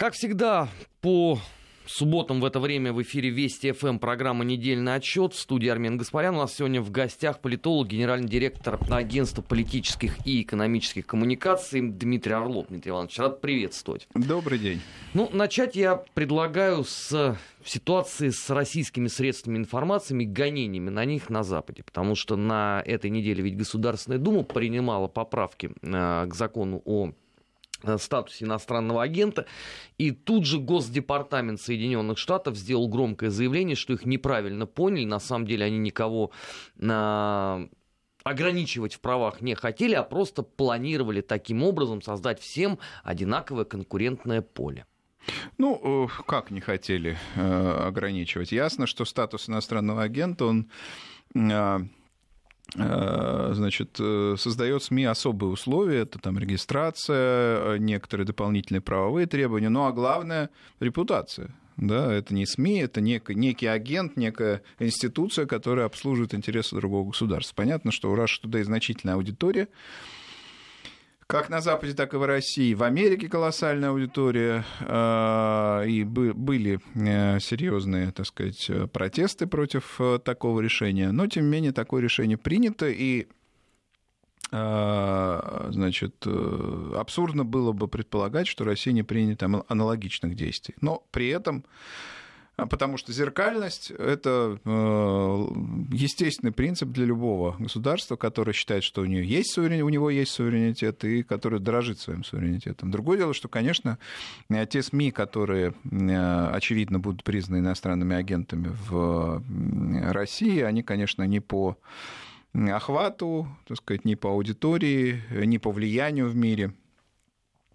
[0.00, 0.70] Как всегда,
[1.02, 1.38] по
[1.84, 6.36] субботам в это время в эфире Вести ФМ программа «Недельный отчет» в студии Армен Гаспарян.
[6.36, 12.68] У нас сегодня в гостях политолог, генеральный директор агентства политических и экономических коммуникаций Дмитрий Орлов.
[12.68, 14.08] Дмитрий Иванович, рад приветствовать.
[14.14, 14.80] Добрый день.
[15.12, 21.82] Ну, начать я предлагаю с ситуации с российскими средствами информации, гонениями на них на Западе.
[21.82, 27.12] Потому что на этой неделе ведь Государственная Дума принимала поправки э, к закону о
[27.98, 29.46] статусе иностранного агента.
[29.98, 35.04] И тут же Госдепартамент Соединенных Штатов сделал громкое заявление, что их неправильно поняли.
[35.04, 36.30] На самом деле они никого
[36.76, 37.68] на
[38.22, 44.84] ограничивать в правах не хотели, а просто планировали таким образом создать всем одинаковое конкурентное поле.
[45.58, 48.52] Ну, э, как не хотели э, ограничивать?
[48.52, 50.70] Ясно, что статус иностранного агента, он
[51.34, 51.78] Э,
[52.74, 59.92] значит, э, создает СМИ особые условия, это там регистрация, некоторые дополнительные правовые требования, ну а
[59.92, 61.54] главное репутация.
[61.76, 67.54] Да, это не СМИ, это некий, некий агент, некая институция, которая обслуживает интересы другого государства.
[67.56, 69.68] Понятно, что у Russia Today значительная аудитория,
[71.30, 72.74] как на Западе, так и в России.
[72.74, 80.60] В Америке колоссальная аудитория, а, и были э, серьезные, так сказать, протесты против э, такого
[80.60, 81.12] решения.
[81.12, 83.28] Но, тем не менее, такое решение принято, и
[84.52, 90.74] а, значит, э, абсурдно было бы предполагать, что Россия не принят аналогичных действий.
[90.80, 91.64] Но при этом
[92.66, 95.46] потому что зеркальность— это э,
[95.92, 100.32] естественный принцип для любого государства, которое считает, что у, нее есть суверенитет, у него есть
[100.32, 102.90] суверенитет, и которое дорожит своим суверенитетом.
[102.90, 103.98] Другое дело, что, конечно,
[104.48, 109.42] э, те СМИ, которые, э, очевидно, будут признаны иностранными агентами в
[110.12, 111.76] России, они, конечно, не по
[112.52, 116.72] охвату, так сказать, не по аудитории, не по влиянию в мире—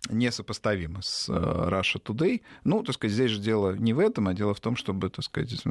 [0.10, 2.42] несопоставимо с э, Russia Today.
[2.64, 5.26] Ну, так сказать, здесь же дело не в этом, а дело в том, чтобы, так
[5.26, 5.62] сказать,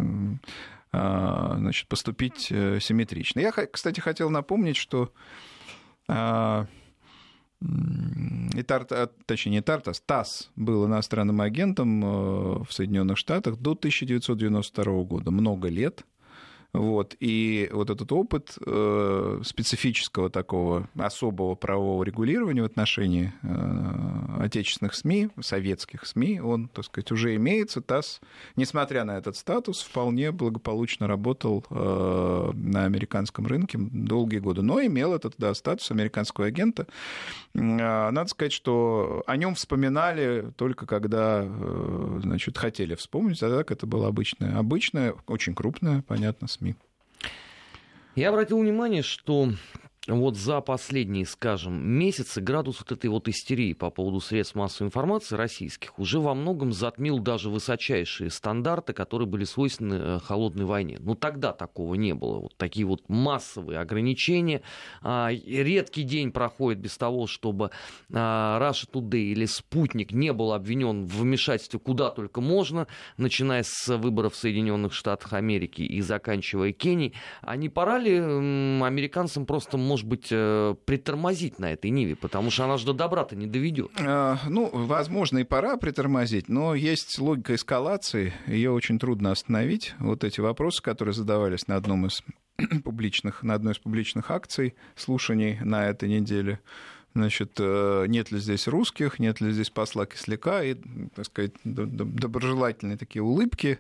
[0.93, 3.41] а, значит, поступить э, симметрично.
[3.41, 5.13] Я, кстати, хотел напомнить, что
[8.55, 8.93] и Тарт,
[9.27, 15.69] точнее, не Тартас, ТАСС был иностранным агентом э, в Соединенных Штатах до 1992 года, много
[15.69, 16.05] лет.
[16.75, 17.15] Вот.
[17.21, 25.29] И вот этот опыт э, специфического такого особого правового регулирования в отношении э, отечественных СМИ,
[25.41, 27.81] советских СМИ, он, так сказать, уже имеется.
[27.81, 28.21] ТАСС,
[28.57, 35.15] несмотря на этот статус, вполне благополучно работал э, на американском рынке долгие годы, но имел
[35.15, 36.89] этот да, статус американского агента.
[37.55, 41.47] Надо сказать, что о нем вспоминали только когда
[42.21, 46.64] значит, хотели вспомнить, а так это было обычное, обычное, очень крупное, понятно, СМИ.
[48.15, 49.51] Я обратил внимание, что
[50.07, 55.35] вот за последние, скажем, месяцы градус вот этой вот истерии по поводу средств массовой информации
[55.35, 60.99] российских уже во многом затмил даже высочайшие стандарты, которые были свойственны э, холодной войне.
[61.01, 62.41] Но тогда такого не было.
[62.41, 64.61] Вот такие вот массовые ограничения.
[65.01, 67.71] А, редкий день проходит без того, чтобы
[68.13, 73.97] а, Russia Today или Спутник не был обвинен в вмешательстве куда только можно, начиная с
[73.97, 77.15] выборов в Соединенных Штатах Америки и заканчивая Кенией.
[77.41, 82.65] А не пора ли американцам просто может быть, э, притормозить на этой Ниве, потому что
[82.65, 83.93] она же до добра-то не доведет.
[84.01, 89.95] А, ну, возможно, и пора притормозить, но есть логика эскалации, ее очень трудно остановить.
[90.01, 92.25] Вот эти вопросы, которые задавались на одном из
[92.83, 96.59] публичных, на одной из публичных акций, слушаний на этой неделе,
[97.15, 100.75] значит, э, нет ли здесь русских, нет ли здесь посла Кисляка, и,
[101.15, 103.79] так сказать, доброжелательные такие улыбки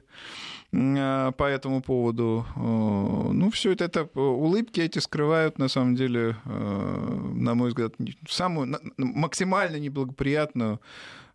[0.73, 2.47] э, по этому поводу.
[2.55, 7.95] Э, ну, все это, это улыбки эти скрывают, на самом деле, на мой взгляд,
[8.29, 10.81] самую максимально неблагоприятную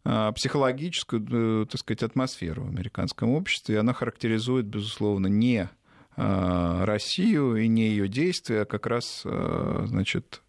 [0.03, 3.75] психологическую, так сказать, атмосферу в американском обществе.
[3.75, 5.69] И она характеризует, безусловно, не
[6.15, 10.41] Россию и не ее действия, а как раз, значит,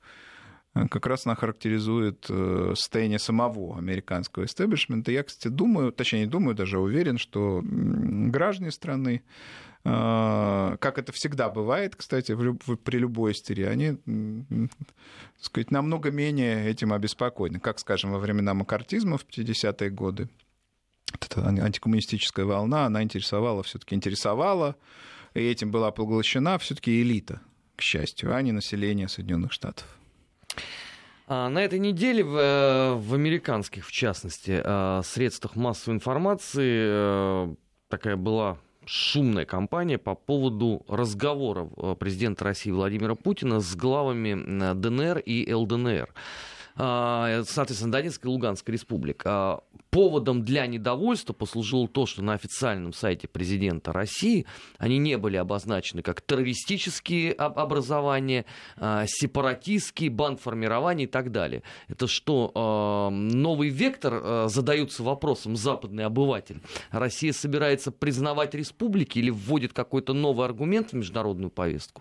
[0.73, 5.11] как раз она характеризует э, состояние самого американского истеблишмента.
[5.11, 9.23] Я, кстати, думаю, точнее, не думаю, даже уверен, что граждане страны,
[9.85, 12.37] э, как это всегда бывает, кстати,
[12.85, 13.97] при любой истерии, они,
[15.37, 17.59] так сказать, намного менее этим обеспокоены.
[17.59, 20.29] Как, скажем, во времена макартизма в 50-е годы,
[21.21, 24.77] эта антикоммунистическая волна, она интересовала, все-таки интересовала,
[25.35, 27.41] и этим была поглощена все-таки элита,
[27.75, 30.00] к счастью, а не население Соединенных Штатов.
[31.33, 37.55] А, на этой неделе в, э, в американских, в частности, э, средствах массовой информации э,
[37.89, 41.69] такая была шумная кампания по поводу разговоров
[42.01, 46.13] президента России Владимира Путина с главами ДНР и ЛДНР.
[46.83, 49.61] А, соответственно, Донецкая и Луганская республика.
[49.91, 54.47] Поводом для недовольства послужило то, что на официальном сайте президента России
[54.79, 58.47] они не были обозначены как террористические образования,
[58.77, 61.65] а, сепаратистские, бандформирования и так далее.
[61.89, 66.63] Это что, а, новый вектор задается вопросом западный обыватель?
[66.93, 72.01] Россия собирается признавать республики или вводит какой-то новый аргумент в международную повестку?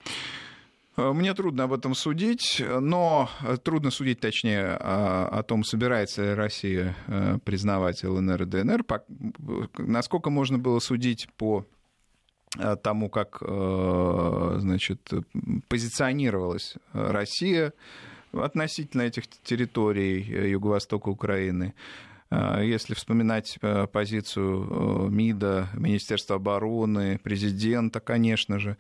[1.00, 6.24] Э, мне трудно об этом судить, но э, трудно судить, точнее, о, о том, собирается
[6.24, 8.84] ли Россия э, признавать ЛНР и ДНР.
[9.78, 11.66] Насколько можно было судить по
[12.84, 15.08] тому, как значит,
[15.68, 17.74] позиционировалась Россия
[18.34, 21.76] относительно этих территорий юго-востока Украины.
[22.32, 23.58] Если вспоминать
[23.92, 28.78] позицию МИДа, Министерства обороны, президента, конечно же,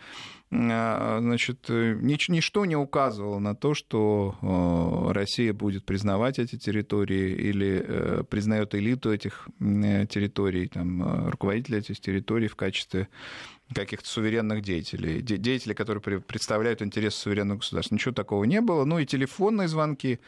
[0.52, 7.34] значит, э, нич- ничто не указывало на то, что э, Россия будет признавать эти территории
[7.34, 13.10] или э, признает элиту этих территорий, там, руководителей этих территорий в качестве
[13.74, 17.96] каких-то суверенных деятелей, де- деятелей, которые представляют интересы суверенного государства.
[17.96, 18.86] Ничего такого не было.
[18.86, 20.20] Ну и телефонные звонки.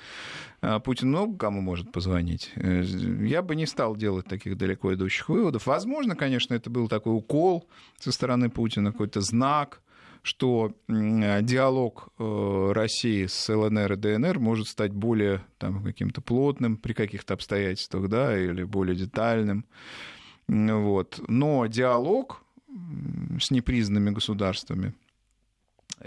[0.62, 2.52] А, Путин много кому может позвонить.
[2.56, 5.66] Я бы не стал делать таких далеко идущих выводов.
[5.66, 7.68] Возможно, конечно, это был такой укол
[8.00, 9.82] со стороны Путина, какой-то знак,
[10.24, 16.94] что диалог э, России с ЛНР и ДНР может стать более там, каким-то плотным при
[16.94, 19.66] каких-то обстоятельствах, да, или более детальным.
[20.48, 21.20] Вот.
[21.28, 22.41] Но диалог
[23.40, 24.94] с непризнанными государствами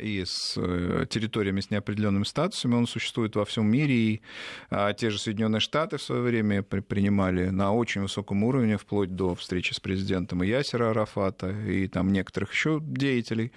[0.00, 4.22] и с э, территориями с неопределенными статусами, он существует во всем мире, и
[4.70, 9.34] а, те же Соединенные Штаты в свое время принимали на очень высоком уровне, вплоть до
[9.34, 13.52] встречи с президентом и Ясера Арафата, и там некоторых еще деятелей.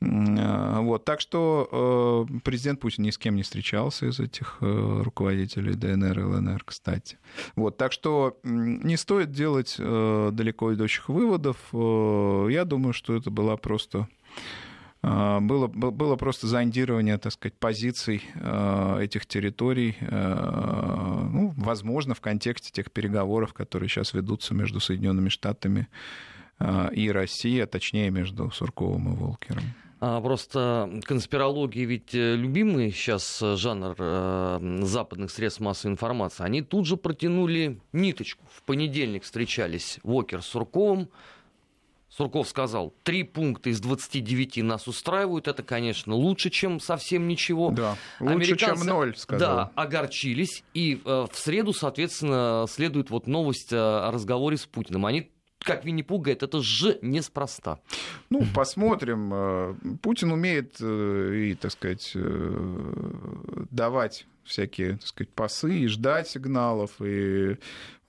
[0.00, 5.00] А, вот, так что э, президент Путин ни с кем не встречался из этих э,
[5.02, 7.18] руководителей ДНР и ЛНР, кстати.
[7.56, 11.56] Вот, так что не стоит делать э, далеко идущих выводов.
[11.72, 14.08] Я думаю, что это была просто
[15.00, 23.52] было, было просто зондирование, так сказать, позиций этих территорий, ну, возможно, в контексте тех переговоров,
[23.52, 25.86] которые сейчас ведутся между Соединенными Штатами
[26.92, 29.62] и Россией, а точнее между Сурковым и Волкером.
[30.00, 36.44] А, просто конспирология ведь э, любимый сейчас э, жанр э, западных средств массовой информации.
[36.44, 38.44] Они тут же протянули ниточку.
[38.54, 41.08] В понедельник встречались Вокер с Сурковым.
[42.10, 45.46] Сурков сказал, три пункта из 29 нас устраивают.
[45.46, 47.70] Это, конечно, лучше, чем совсем ничего.
[47.70, 49.56] Да, лучше, чем ноль, сказал.
[49.56, 50.64] Да, огорчились.
[50.74, 55.04] И в среду, соответственно, следует вот новость о разговоре с Путиным.
[55.06, 55.30] Они
[55.68, 57.78] как Винни-Пух говорит, это же неспроста.
[58.30, 59.30] Ну, посмотрим.
[59.32, 66.28] Э, Путин умеет э, и, так сказать, э, давать всякие, так сказать, пасы и ждать
[66.28, 67.00] сигналов.
[67.00, 67.58] И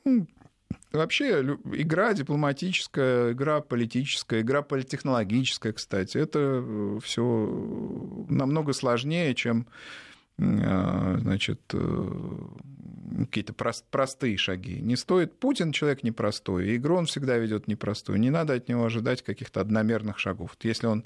[0.05, 0.25] ну,
[0.91, 1.41] Вообще
[1.73, 9.67] игра дипломатическая, игра политическая, игра политехнологическая, кстати, это все намного сложнее, чем
[10.39, 11.61] значит,
[13.19, 14.79] какие-то прост, простые шаги.
[14.81, 15.39] Не стоит.
[15.39, 18.19] Путин человек непростой, и игру он всегда ведет непростую.
[18.19, 20.57] Не надо от него ожидать каких-то одномерных шагов.
[20.61, 21.05] Если он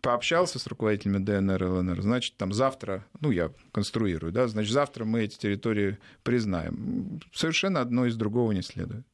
[0.00, 5.04] пообщался с руководителями ДНР и ЛНР, значит, там завтра, ну, я конструирую, да, значит, завтра
[5.04, 7.20] мы эти территории признаем.
[7.32, 9.06] Совершенно одно из другого не следует.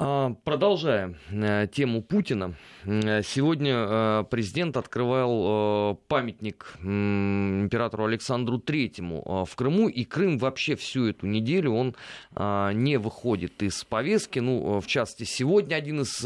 [0.00, 9.56] А, продолжая э, тему Путина, э, сегодня э, президент открывал памятник императору Александру Третьему в
[9.56, 11.96] Крыму, и Крым вообще всю эту неделю он
[12.36, 14.38] не выходит из повестки.
[14.38, 16.20] Ну, в частности, сегодня один из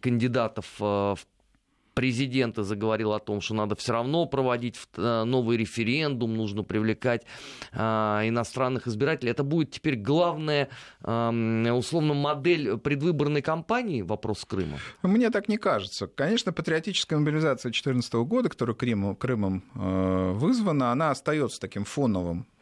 [0.00, 1.18] кандидатов в
[1.98, 7.24] президента заговорил о том, что надо все равно проводить э, новый референдум, нужно привлекать
[7.72, 9.32] а, иностранных избирателей.
[9.32, 10.68] Это будет теперь главная,
[11.02, 14.78] условно, модель предвыборной кампании, вопрос Крыма?
[15.02, 16.06] Мне так не кажется.
[16.06, 22.57] Конечно, патриотическая мобилизация 2014 года, которая Крымом, Крымом э, вызвана, она остается таким фоновым Э,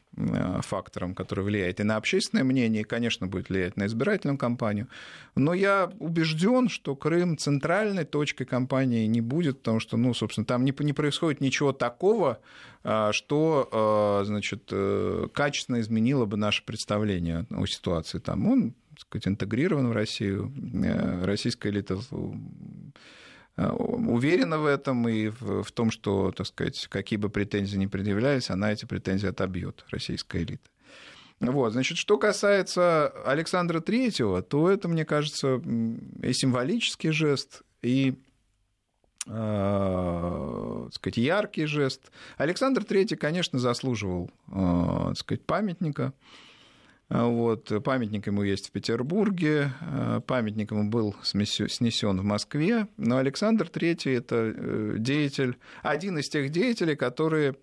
[0.63, 4.89] фактором, который влияет и на общественное мнение, и, конечно, будет влиять на избирательную кампанию.
[5.35, 10.65] Но я убежден, что Крым центральной точкой кампании не будет, потому что, ну, собственно, там
[10.65, 12.41] не, происходит ничего такого,
[12.83, 14.73] э, что, э, значит,
[15.33, 18.49] качественно изменило бы наше представление о ситуации там.
[18.49, 20.53] Он, так сказать, интегрирован в Россию,
[21.23, 22.93] российская элита Э,
[23.57, 28.73] уверена в этом и в, том, что, так сказать, какие бы претензии ни предъявлялись, она
[28.73, 30.69] эти претензии отобьет, российская элита.
[31.41, 38.15] Вот, значит, что касается Александра Третьего, то это, мне кажется, и символический жест, и
[39.25, 42.13] так сказать, яркий жест.
[42.37, 46.13] Александр III, конечно, заслуживал так сказать, памятника.
[47.09, 49.73] Вот, памятник ему есть в Петербурге,
[50.27, 56.97] памятник ему был снесен в Москве, но Александр III это деятель, один из тех деятелей,
[56.97, 57.55] которые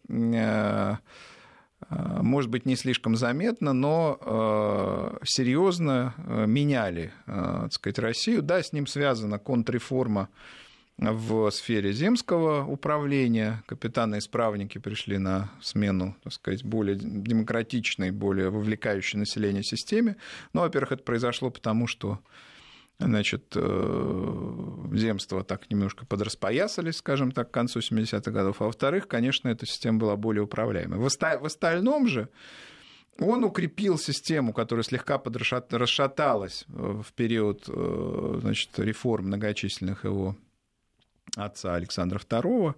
[1.89, 8.41] Э, может быть, не слишком заметно, но э, серьезно э, меняли так сказать, Россию.
[8.41, 10.29] Да, с ним связана контрреформа
[10.97, 13.63] в сфере земского управления.
[13.67, 20.17] Капитаны-исправники пришли на смену, так сказать, более демократичной, более вовлекающей население системе.
[20.53, 22.19] Но, во-первых, это произошло потому, что
[22.99, 28.61] значит, э, земства так немножко подраспоясались, скажем так, к концу 70-х годов.
[28.61, 30.99] А во-вторых, конечно, эта система была более управляемой.
[30.99, 32.29] В остальном же
[33.19, 40.37] он укрепил систему, которая слегка расшаталась э, в период э, значит, реформ многочисленных его
[41.35, 42.75] отца Александра II.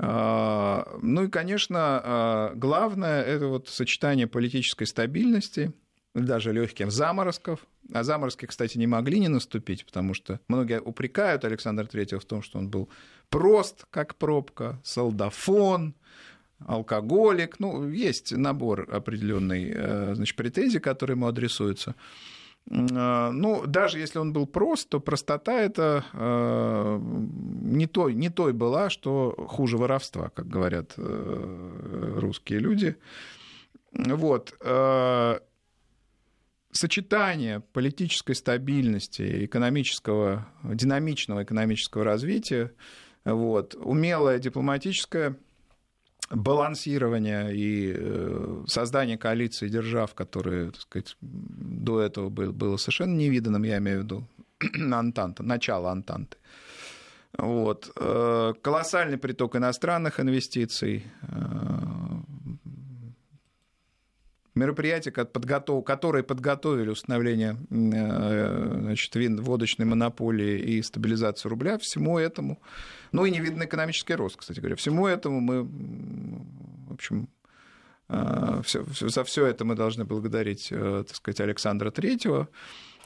[0.00, 5.72] Ну и, конечно, главное– это вот сочетание политической стабильности–
[6.14, 7.66] даже легких заморозков.
[7.92, 12.42] А заморозки, кстати, не могли не наступить, потому что многие упрекают Александра Третьего в том,
[12.42, 12.88] что он был
[13.30, 15.94] прост, как пробка, солдафон,
[16.66, 17.58] алкоголик.
[17.60, 21.94] Ну, есть набор определенной э, значит, претензий, которые ему адресуются.
[22.70, 27.00] Э, ну, даже если он был прост, то простота это э,
[27.62, 32.96] не, той, не той была, что хуже воровства, как говорят русские люди.
[33.92, 34.54] Вот
[36.70, 42.72] сочетание политической стабильности, экономического, динамичного экономического развития,
[43.24, 45.36] вот, умелое дипломатическое
[46.30, 53.78] балансирование и э, создание коалиции держав, которые, так сказать, до этого было, совершенно невиданным, я
[53.78, 54.24] имею в виду
[54.92, 56.36] Антанта, начало Антанты.
[57.36, 57.90] Вот.
[57.96, 61.04] Э, колоссальный приток иностранных инвестиций,
[64.58, 72.60] мероприятия, которые подготовили установление э, значит, водочной монополии и стабилизацию рубля, всему этому,
[73.12, 75.62] ну и невиданный экономический рост, кстати говоря, всему этому мы,
[76.88, 77.28] в общем,
[78.08, 78.62] э,
[79.00, 82.48] за все это мы должны благодарить, э, так сказать, Александра Третьего.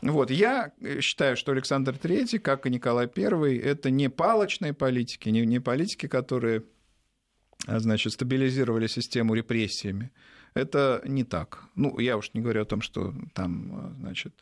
[0.01, 5.47] Вот, я считаю, что Александр III, как и Николай I, это не палочные политики, не,
[5.47, 6.65] не политики, которые
[7.67, 10.11] значит, стабилизировали систему репрессиями,
[10.55, 11.65] это не так.
[11.75, 14.33] Ну, я уж не говорю о том, что там, значит,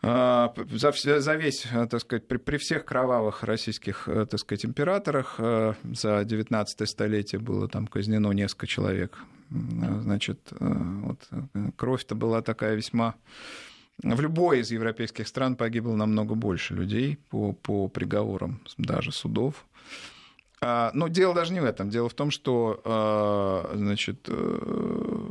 [0.00, 5.74] а, за, за весь, так сказать, при, при всех кровавых российских, так сказать, императорах а,
[5.84, 9.18] за 19 столетие было там казнено несколько человек.
[9.50, 11.28] Значит, вот,
[11.76, 13.14] кровь-то была такая весьма...
[14.00, 19.66] В любой из европейских стран погибло намного больше людей по, по приговорам даже судов.
[20.60, 21.90] А, но дело даже не в этом.
[21.90, 25.28] Дело в том, что а, значит, э,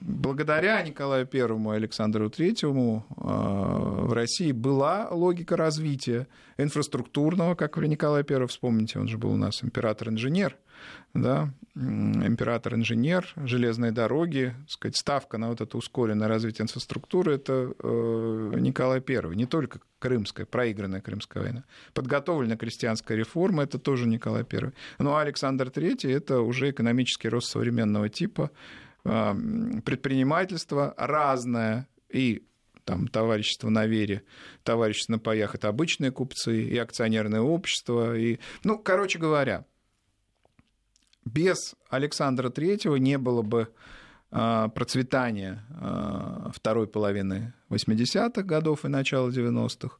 [0.00, 6.26] благодаря Николаю Первому и Александру Третьему а, в России была логика развития
[6.56, 10.56] инфраструктурного, как при Николае Первом, вспомните, он же был у нас император-инженер,
[11.14, 19.02] да, император-инженер, железные дороги, сказать, ставка на вот это ускоренное развитие инфраструктуры, это э, Николай
[19.06, 21.64] I, не только крымская, проигранная Крымская война.
[21.94, 24.72] Подготовленная крестьянская реформа, это тоже Николай I.
[24.98, 28.50] Ну а Александр III, это уже экономический рост современного типа,
[29.84, 32.44] предпринимательство разное, и
[32.84, 34.22] там товарищество на вере,
[34.64, 39.64] товарищество на паях, это обычные купцы, и акционерное общество, и, ну, короче говоря,
[41.24, 43.68] без Александра Третьего не было бы
[44.30, 49.98] а, процветания а, второй половины 80-х годов и начала 90-х.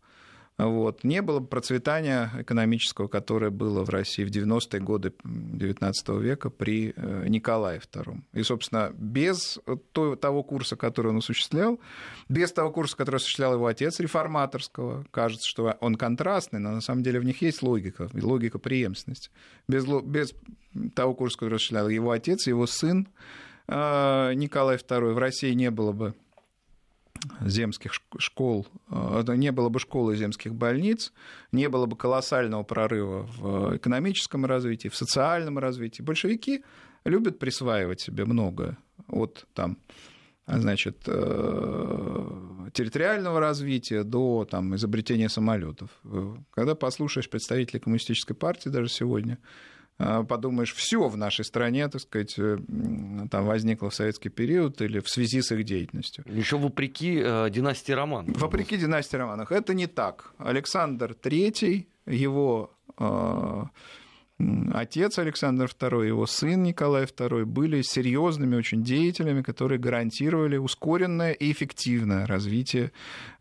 [0.58, 1.04] Вот.
[1.04, 6.92] Не было бы процветания экономического, которое было в России в 90-е годы XIX века при
[6.96, 8.22] э, Николае II.
[8.32, 9.60] И, собственно, без
[10.20, 11.78] того курса, который он осуществлял,
[12.28, 17.04] без того курса, который осуществлял его отец реформаторского, кажется, что он контрастный, но на самом
[17.04, 19.30] деле в них есть логика, логика преемственности.
[19.68, 20.34] Без, без
[20.94, 23.06] того курса, который осуществлял его отец, его сын
[23.68, 26.14] э, Николай II, в России не было бы
[27.40, 31.12] земских школ, э, не было бы школы земских больниц,
[31.52, 36.02] не было бы колоссального прорыва в экономическом развитии, в социальном развитии.
[36.02, 36.64] Большевики
[37.04, 39.78] любят присваивать себе многое от там,
[40.46, 45.90] значит, э, территориального развития до там, изобретения самолетов.
[46.50, 49.38] Когда послушаешь представителей коммунистической партии даже сегодня,
[49.98, 52.58] подумаешь, все в нашей стране, так сказать, э,
[53.30, 56.24] там возникло в советский период или в связи с их деятельностью.
[56.28, 58.40] Еще вопреки э, династии Романовых.
[58.40, 59.50] Вопреки династии Романовых.
[59.50, 60.32] Это не так.
[60.38, 62.70] Александр III его
[64.72, 71.50] отец Александр II, его сын Николай II были серьезными очень деятелями, которые гарантировали ускоренное и
[71.50, 72.92] эффективное развитие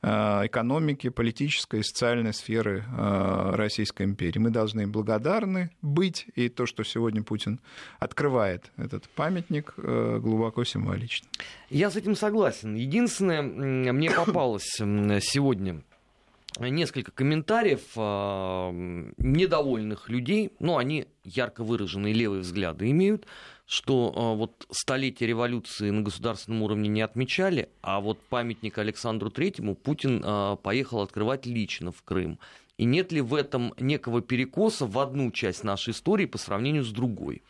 [0.02, 4.40] а, экономики, политической и социальной сферы а, Российской империи.
[4.40, 7.60] Мы должны им благодарны быть, и то, что сегодня Путин
[8.00, 11.28] открывает этот памятник, а, глубоко символично.
[11.70, 12.76] Я с этим согласен.
[12.76, 15.82] Единственное, мне попалось сегодня
[16.66, 23.28] несколько комментариев э, недовольных людей, ну, они ярко выраженные левые взгляды имеют,
[23.66, 29.76] что э, вот столетие революции на государственном уровне не отмечали, а вот памятник Александру Третьему
[29.76, 32.40] Путин э, поехал открывать лично в Крым.
[32.78, 36.92] И нет ли в этом некого перекоса в одну часть нашей истории по сравнению с
[36.92, 37.42] другой?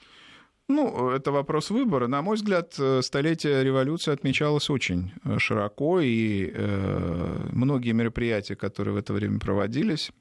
[0.69, 2.07] Ну, это вопрос выбора.
[2.07, 8.93] На мой взгляд, э, столетие революции отмечалось очень э, широко, и э, многие мероприятия, которые
[8.93, 10.11] в это время проводились,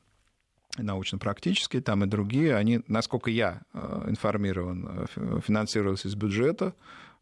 [0.78, 3.62] научно-практические, там и другие, они, насколько я
[4.06, 5.06] информирован,
[5.46, 6.74] финансировались из бюджета,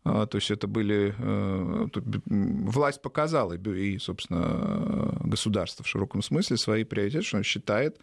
[0.02, 1.14] то есть это были...
[2.26, 7.96] Власть показала, и, собственно, государство в широком смысле свои приоритеты, что считает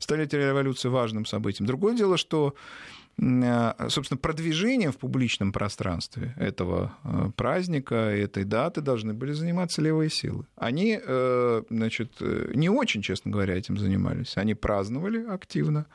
[0.00, 1.68] столетие революции важным событием.
[1.68, 9.14] Другое дело, что Э, собственно, продвижением в публичном пространстве этого э, праздника, этой даты должны
[9.14, 10.46] были заниматься левые силы.
[10.56, 12.20] Они, э, значит,
[12.54, 14.36] не очень, честно говоря, этим занимались.
[14.36, 15.86] Они праздновали активно,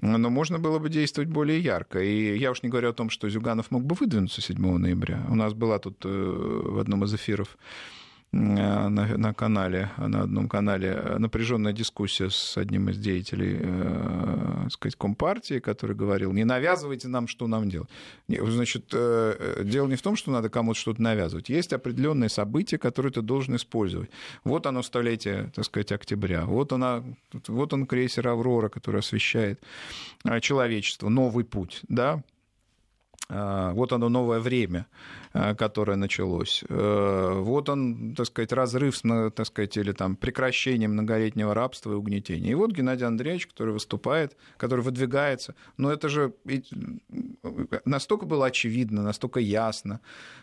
[0.00, 2.00] но можно было бы действовать более ярко.
[2.00, 5.26] И я уж не говорю о том, что Зюганов мог бы выдвинуться 7 ноября.
[5.28, 7.58] У нас была тут в одном из эфиров
[8.32, 15.60] на, на канале, на одном канале напряженная дискуссия с одним из деятелей, э, сказать, Компартии,
[15.60, 17.88] который говорил, не навязывайте нам, что нам делать.
[18.28, 21.48] Значит, э, дело не в том, что надо кому-то что-то навязывать.
[21.48, 24.10] Есть определенные события, которые ты должен использовать.
[24.44, 26.44] Вот оно столетие, так сказать, октября.
[26.44, 27.02] Вот, она,
[27.46, 29.62] вот он крейсер «Аврора», который освещает
[30.24, 32.22] э, человечество, новый путь, да,
[33.28, 34.86] вот оно новое время,
[35.34, 36.64] а, которое началось.
[36.68, 42.52] Э, вот он, так сказать, разрыв, так сказать, или там прекращение многолетнего рабства и угнетения.
[42.52, 45.54] И вот Геннадий Андреевич, который выступает, который выдвигается.
[45.76, 46.32] Но это же
[47.84, 50.00] настолько было очевидно, настолько ясно,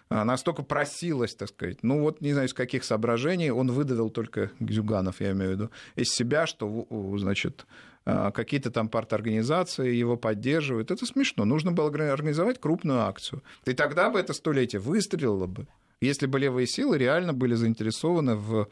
[0.09, 1.81] а, настолько просилось, так сказать.
[1.81, 5.71] Ну вот, не знаю, из каких соображений он выдавил только Зюганов, я имею в виду,
[5.95, 10.91] из себя, что, значит, а, какие-то там парторганизации его поддерживают.
[10.91, 11.45] Это смешно.
[11.45, 13.43] Нужно было организовать крупную акцию.
[13.65, 15.67] И тогда бы это столетие выстрелило бы,
[16.01, 18.67] если бы левые силы реально были заинтересованы в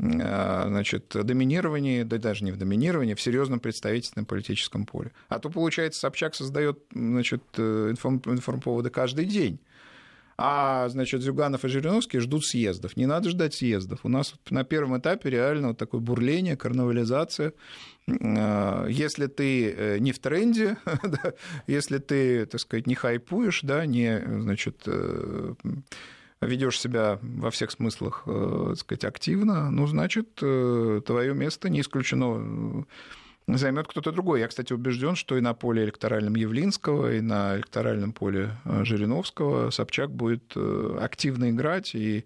[0.00, 5.12] а, значит, доминировании, да даже не в доминировании, в серьезном представительственном политическом поле.
[5.28, 9.60] А то, получается, Собчак создает значит, э, информ, информповоды каждый день.
[10.44, 12.96] А, значит, Зюганов и Жириновский ждут съездов.
[12.96, 14.00] Не надо ждать съездов.
[14.02, 17.52] У нас на первом этапе реально вот такое бурление, карнавализация.
[18.08, 20.78] А, если ты э, не в тренде,
[21.68, 25.54] если ты, так сказать, не хайпуешь, да, не, значит, э,
[26.40, 32.84] ведешь себя во всех смыслах, э, так сказать, активно, ну, значит, твое место не исключено
[33.46, 34.40] займет кто-то другой.
[34.40, 39.70] Я, кстати, убежден, что и на поле электоральном Явлинского, и на электоральном поле э, Жириновского
[39.70, 42.24] Собчак будет э, активно играть, и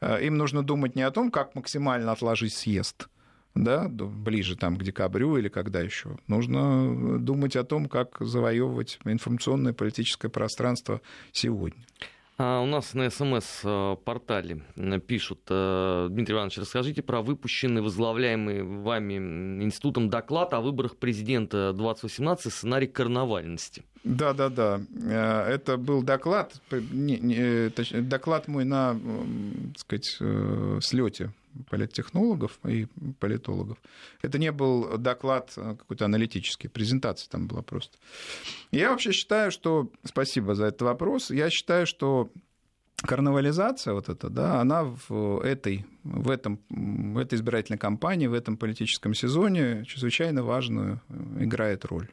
[0.00, 3.08] э, им нужно думать не о том, как максимально отложить съезд,
[3.54, 6.18] да, ближе там к декабрю или когда еще.
[6.26, 11.00] Нужно думать о том, как завоевывать информационное политическое пространство
[11.32, 11.84] сегодня.
[12.40, 14.62] А у нас на СМС-портале
[15.08, 19.16] пишут, э, Дмитрий Иванович, расскажите про выпущенный, возглавляемый вами
[19.64, 23.82] институтом доклад о выборах президента 2018 сценарий карнавальности.
[24.04, 24.80] Да, да, да.
[25.02, 27.70] Э, это был доклад, не, не, э,
[28.02, 28.94] доклад мой на,
[29.74, 31.32] так сказать, слете
[31.70, 32.86] политтехнологов и
[33.18, 33.78] политологов.
[34.22, 37.98] Это не был доклад какой-то аналитический, презентация там была просто.
[38.70, 39.90] Я вообще считаю, что...
[40.04, 41.30] Спасибо за этот вопрос.
[41.30, 42.30] Я считаю, что
[43.02, 48.56] карнавализация вот эта, да, она в этой, в, этом, в этой избирательной кампании, в этом
[48.56, 51.00] политическом сезоне чрезвычайно важную
[51.38, 52.08] играет роль.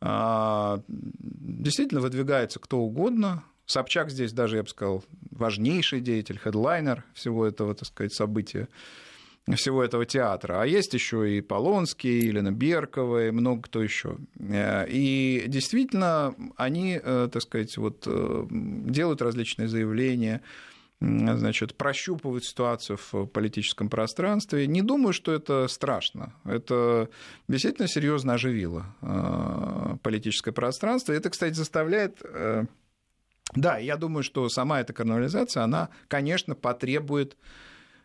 [0.00, 7.46] А, действительно выдвигается кто угодно, Собчак здесь даже, я бы сказал, важнейший деятель, хедлайнер всего
[7.46, 8.66] этого, так сказать, события
[9.54, 10.60] всего этого театра.
[10.60, 14.16] А есть еще и Полонский, Елена Беркова, и много кто еще.
[14.40, 20.42] Э, и действительно, они, э, так сказать, вот, э, делают различные заявления,
[21.00, 24.66] значит, прощупывают ситуацию в политическом пространстве.
[24.66, 26.34] Не думаю, что это страшно.
[26.44, 27.08] Это
[27.48, 28.84] действительно серьезно оживило
[30.02, 31.12] политическое пространство.
[31.12, 32.20] И это, кстати, заставляет
[33.54, 37.36] да, я думаю, что сама эта карнавализация, она, конечно, потребует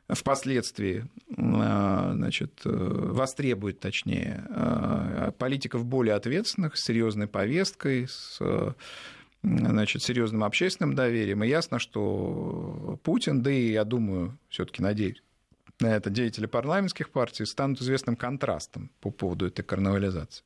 [0.07, 8.39] впоследствии значит, востребует, точнее, политиков более ответственных, с серьезной повесткой, с
[9.41, 11.43] значит, серьезным общественным доверием.
[11.43, 15.21] И ясно, что Путин, да и, я думаю, все-таки надеюсь,
[15.79, 20.43] на это деятели парламентских партий станут известным контрастом по поводу этой карнавализации.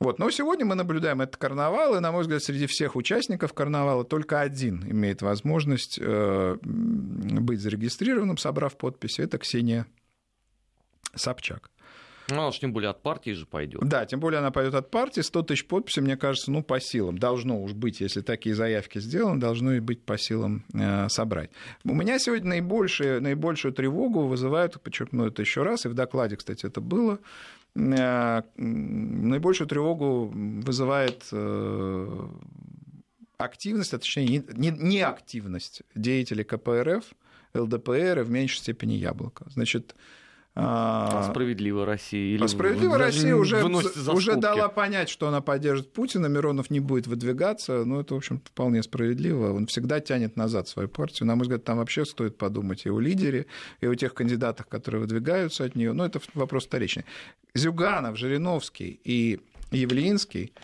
[0.00, 0.18] Вот.
[0.18, 4.40] Но сегодня мы наблюдаем этот карнавал, и, на мой взгляд, среди всех участников карнавала только
[4.40, 9.20] один имеет возможность э, быть зарегистрированным, собрав подписи.
[9.20, 9.86] Это Ксения
[11.14, 11.70] Собчак.
[12.30, 13.82] Ну, она же тем более от партии же пойдет.
[13.84, 15.20] Да, тем более она пойдет от партии.
[15.20, 17.18] 100 тысяч подписей, мне кажется, ну, по силам.
[17.18, 21.50] Должно уж быть, если такие заявки сделаны, должно и быть по силам э, собрать.
[21.84, 26.64] У меня сегодня наибольшую, наибольшую тревогу вызывают, подчеркну это еще раз, и в докладе, кстати,
[26.64, 27.18] это было,
[27.74, 32.28] наибольшую тревогу вызывает э,
[33.36, 37.04] активность, а точнее не, не активность деятелей КПРФ,
[37.54, 39.46] ЛДПР и в меньшей степени Яблоко.
[39.50, 39.94] Значит,
[40.56, 42.34] а справедливая Россия?
[42.34, 47.06] Или а справедливая Россия уже, уже дала понять, что она поддержит Путина, Миронов не будет
[47.06, 47.84] выдвигаться.
[47.84, 49.52] Ну, это, в общем, вполне справедливо.
[49.52, 51.26] Он всегда тянет назад свою партию.
[51.26, 53.46] На мой взгляд, там вообще стоит подумать и о лидере,
[53.80, 55.92] и о тех кандидатах, которые выдвигаются от нее.
[55.92, 57.04] Но это вопрос вторичный.
[57.54, 59.40] Зюганов, Жириновский и
[59.72, 60.52] Явлинский–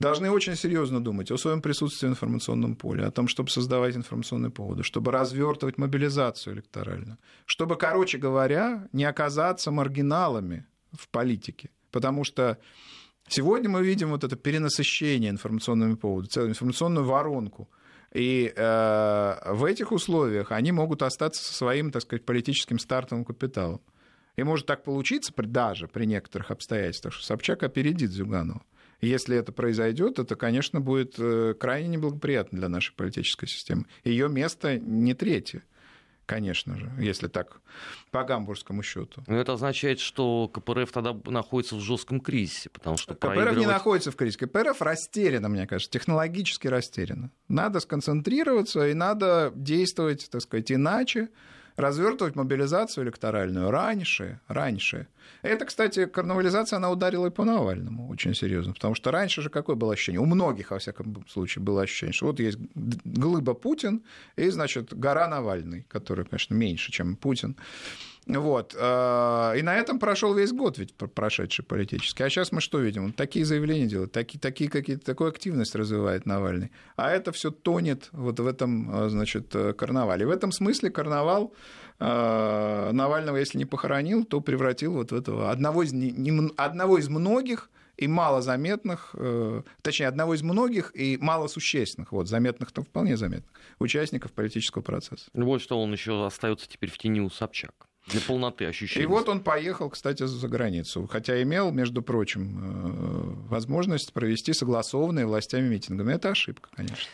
[0.00, 4.50] должны очень серьезно думать о своем присутствии в информационном поле, о том, чтобы создавать информационные
[4.50, 11.70] поводы, чтобы развертывать мобилизацию электоральную, чтобы, короче говоря, не оказаться маргиналами в политике.
[11.90, 12.58] Потому что
[13.28, 17.68] сегодня мы видим вот это перенасыщение информационными поводами, целую информационную воронку.
[18.12, 23.80] И э, в этих условиях они могут остаться со своим, так сказать, политическим стартовым капиталом.
[24.36, 28.62] И может так получиться даже при некоторых обстоятельствах, что Собчак опередит Зюганова.
[29.00, 33.86] Если это произойдет, это, конечно, будет э, крайне неблагоприятно для нашей политической системы.
[34.04, 35.62] Ее место не третье
[36.30, 37.60] конечно же, если так
[38.12, 39.20] по гамбургскому счету.
[39.26, 43.58] Но это означает, что КПРФ тогда находится в жестком кризисе, потому что КПРФ проигрывать...
[43.58, 44.46] не находится в кризисе.
[44.46, 47.32] КПРФ растеряна, мне кажется, технологически растеряна.
[47.48, 51.30] Надо сконцентрироваться и надо действовать, так сказать, иначе,
[51.76, 55.06] развертывать мобилизацию электоральную раньше, раньше.
[55.42, 59.76] Это, кстати, карнавализация, она ударила и по Навальному очень серьезно, потому что раньше же какое
[59.76, 60.20] было ощущение?
[60.20, 64.02] У многих, во всяком случае, было ощущение, что вот есть глыба Путин
[64.36, 67.56] и, значит, гора Навальный, который, конечно, меньше, чем Путин.
[68.38, 68.74] Вот.
[68.78, 72.22] Э, и на этом прошел весь год ведь прошедший политический.
[72.22, 73.04] А сейчас мы что видим?
[73.04, 76.70] Он такие заявления делает, такие, такие какие-то, такую активность развивает Навальный.
[76.96, 80.26] А это все тонет вот в этом, э, значит, э, карнавале.
[80.26, 81.54] В этом смысле карнавал
[81.98, 87.68] Навального, если не похоронил, то превратил вот в этого одного из, не, одного из многих
[87.98, 89.14] и малозаметных,
[89.82, 95.26] точнее, одного из многих и малосущественных, вот, заметных-то вполне заметных, участников политического процесса.
[95.34, 97.89] Вот что он еще остается теперь в тени у Собчак.
[98.06, 99.04] Для полноты ощущений.
[99.04, 105.26] И вот он поехал, кстати, за границу, хотя имел, между прочим, э, возможность провести согласованные
[105.26, 106.14] властями митингами.
[106.14, 107.08] Это ошибка, конечно.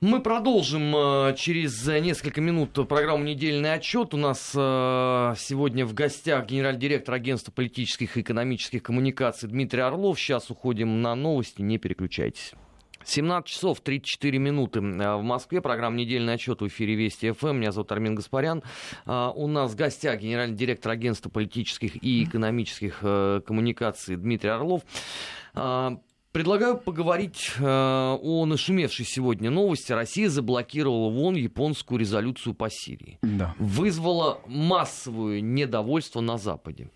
[0.00, 4.14] Мы продолжим э, через несколько минут программу «Недельный отчет».
[4.14, 10.18] У нас э, сегодня в гостях генеральный директор агентства политических и экономических коммуникаций Дмитрий Орлов.
[10.18, 12.54] Сейчас уходим на новости, не переключайтесь.
[13.04, 15.60] 17 часов 34 минуты э, в Москве.
[15.60, 17.56] Программа «Недельный отчет» в эфире Вести ФМ.
[17.56, 18.62] Меня зовут Армин Гаспарян.
[19.06, 24.82] А, у нас в гостях генеральный директор агентства политических и экономических э, коммуникаций Дмитрий Орлов.
[25.54, 25.98] А,
[26.32, 29.92] предлагаю поговорить э, о нашумевшей сегодня новости.
[29.92, 33.18] Россия заблокировала вон японскую резолюцию по Сирии.
[33.22, 33.54] Да.
[33.58, 36.90] Вызвала массовое недовольство на Западе.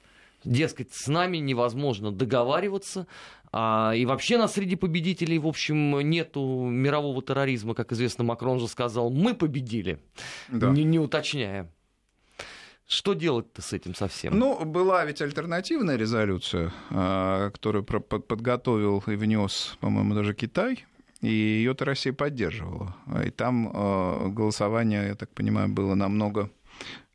[0.44, 3.06] Дескать, с нами невозможно договариваться,
[3.43, 8.68] а, и вообще нас среди победителей, в общем, нету мирового терроризма, как известно, Макрон же
[8.68, 10.00] сказал, мы победили,
[10.48, 10.70] да.
[10.70, 11.70] не, не уточняя.
[12.86, 14.38] Что делать-то с этим совсем?
[14.38, 20.84] Ну, была ведь альтернативная резолюция, а, которую подготовил и внес, по-моему, даже Китай,
[21.22, 22.94] и ее-то Россия поддерживала.
[23.24, 26.50] И там а, голосование, я так понимаю, было намного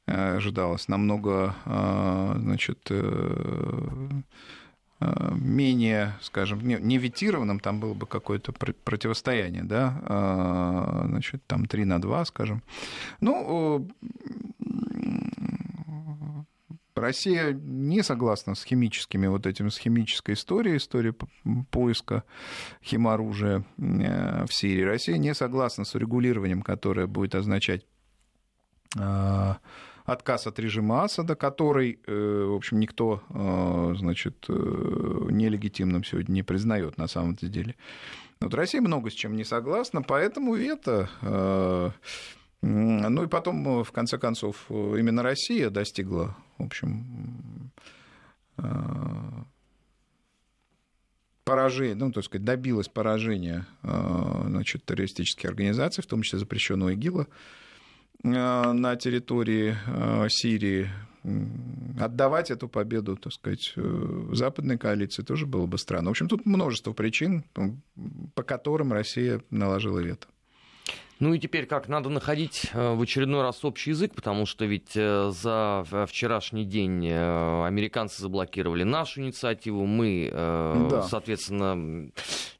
[0.08, 4.69] ожидалось намного, значит, э, Э,
[5.00, 11.86] менее, скажем, не, не ветированным, там было бы какое-то противостояние, да, э, значит, там 3
[11.86, 12.64] на 2, скажем.
[13.22, 13.88] Ну,
[16.96, 21.14] Россия не согласна с химическими вот этим, с химической историей, историей
[21.72, 22.24] поиска
[22.84, 24.84] химоружия э, в Сирии.
[24.84, 27.86] Россия не согласна с урегулированием, которое будет означать
[30.12, 34.54] отказ от режима Асада, который, э, в общем, никто, э, значит, э,
[35.30, 37.76] нелегитимным сегодня не признает на самом деле.
[38.42, 41.10] Вот Россия много с чем не согласна, поэтому вето
[42.62, 47.72] Ну и потом, в конце концов, именно Россия достигла, в общем,
[51.46, 57.28] поражения, ну, так сказать, добилась поражения значит, террористических организаций, в том числе запрещенного ИГИЛа,
[58.24, 59.76] на территории
[60.30, 60.90] Сирии
[62.00, 66.10] отдавать эту победу, так сказать, э, западной коалиции тоже было бы странно.
[66.10, 67.44] В общем, тут множество причин,
[68.36, 70.28] по которым Россия наложила вето.
[71.20, 74.96] Ну и теперь как, надо находить э, в очередной раз общий язык, потому что ведь
[74.96, 81.02] э, за вчерашний день американцы заблокировали нашу инициативу, мы, да.
[81.04, 82.10] соответственно,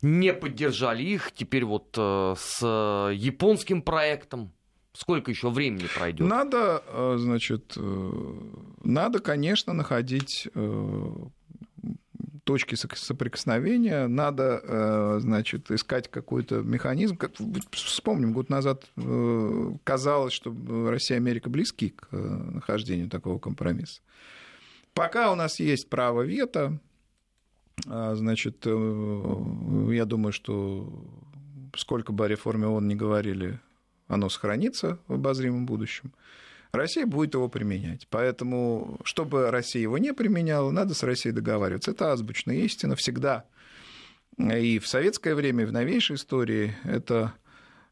[0.02, 1.32] не поддержали их.
[1.32, 2.62] Теперь вот с
[3.14, 4.52] японским проектом
[5.00, 6.28] Сколько еще времени пройдет?
[6.28, 8.34] Надо, э, значит, э,
[8.84, 11.12] надо, конечно, находить э,
[12.44, 17.18] точки соприкосновения, надо, значит, искать какой-то механизм.
[17.72, 18.90] Вспомним, год назад
[19.84, 20.54] казалось, что
[20.90, 24.02] Россия и Америка близки к нахождению такого компромисса.
[24.96, 26.80] Пока у нас есть право вето,
[27.86, 30.92] значит, я думаю, что
[31.76, 33.60] сколько бы о реформе ООН не говорили
[34.10, 36.12] оно сохранится в обозримом будущем,
[36.72, 38.08] Россия будет его применять.
[38.10, 41.92] Поэтому, чтобы Россия его не применяла, надо с Россией договариваться.
[41.92, 43.46] Это азбучная истина всегда.
[44.38, 47.34] И в советское время, и в новейшей истории это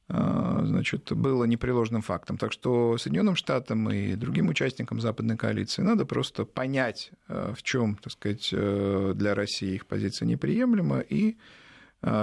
[0.10, 2.38] а, значит, было непреложным фактом.
[2.38, 7.96] Так что Соединенным Штатам и другим участникам Западной коалиции надо просто понять, а, в чем,
[7.96, 11.36] так сказать, э, для России их позиция неприемлема, и Э,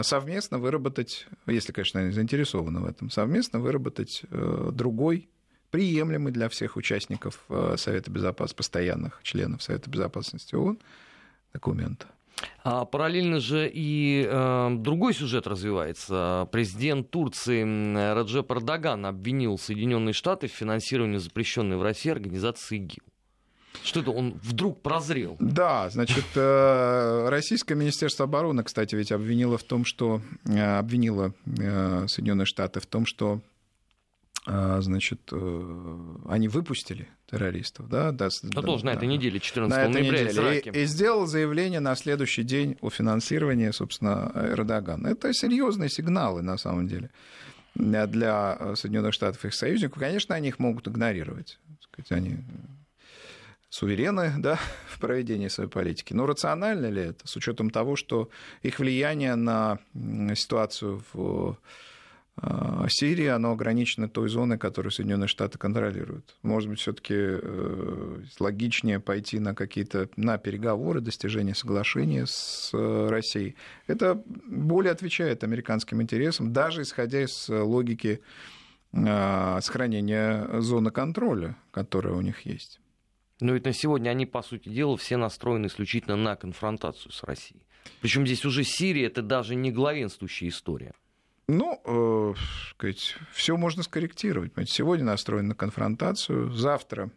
[0.03, 5.29] совместно выработать, если, конечно, они заинтересованы в этом, совместно выработать э, другой
[5.71, 10.79] приемлемый для всех участников э, Совета Безопасности, постоянных членов Совета Безопасности ООН
[11.53, 12.07] документ.
[12.63, 16.49] А параллельно же и э, другой сюжет развивается.
[16.53, 23.03] Президент Турции Раджеп Эрдоган обвинил Соединенные Штаты в финансировании запрещенной в России организации ИГИЛ.
[23.83, 25.37] Что это он вдруг прозрел?
[25.41, 32.07] Да, значит, э, Российское Министерство обороны, кстати, ведь обвинило в том, что э, обвинило э,
[32.09, 33.41] Соединенные Штаты в том, что
[34.47, 40.59] значит, они выпустили террористов, да, да, да тоже на этой неделе, 14 на ноября, неделе.
[40.61, 45.09] И, и сделал заявление на следующий день о финансировании, собственно, Эрдогана.
[45.09, 47.09] Это серьезные сигналы, на самом деле,
[47.75, 49.99] для Соединенных Штатов и их союзников.
[49.99, 51.59] Конечно, они их могут игнорировать.
[52.11, 52.37] Они
[53.75, 56.13] суверены да, в проведении своей политики.
[56.15, 58.31] Но рационально ли это, с учетом того, что
[58.63, 59.79] их влияние на
[60.37, 61.59] ситуацию в
[62.37, 66.37] а, Сирии, оно ограничено той зоной, которую Соединенные Штаты контролируют.
[66.43, 73.57] Может быть, все-таки э, логичнее пойти на какие-то на переговоры, достижение соглашения с э, Россией.
[73.87, 78.21] Это более отвечает американским интересам, даже исходя из логики
[78.93, 82.81] а, сохранения зоны контроля, которая у них есть.
[83.45, 87.61] Но ведь на сегодня они, по сути дела, все настроены исключительно на конфронтацию с Россией.
[88.01, 90.95] Причем здесь уже Сирия это даже не главенствующая история.
[91.47, 92.35] Ну, э,
[92.71, 94.53] сказать, все можно скорректировать.
[94.65, 97.11] Сегодня настроен на конфронтацию, завтра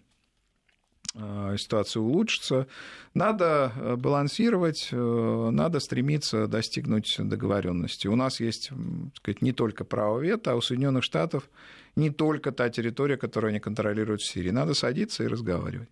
[1.16, 2.68] э, ситуация улучшится.
[3.14, 8.08] Надо э, балансировать, э, надо стремиться достигнуть договоренности.
[8.08, 8.72] У нас есть
[9.16, 11.50] сказать, не только право вето, а у Соединенных Штатов
[11.96, 14.50] не только та территория, которую они контролируют в Сирии.
[14.50, 15.88] Надо садиться и разговаривать.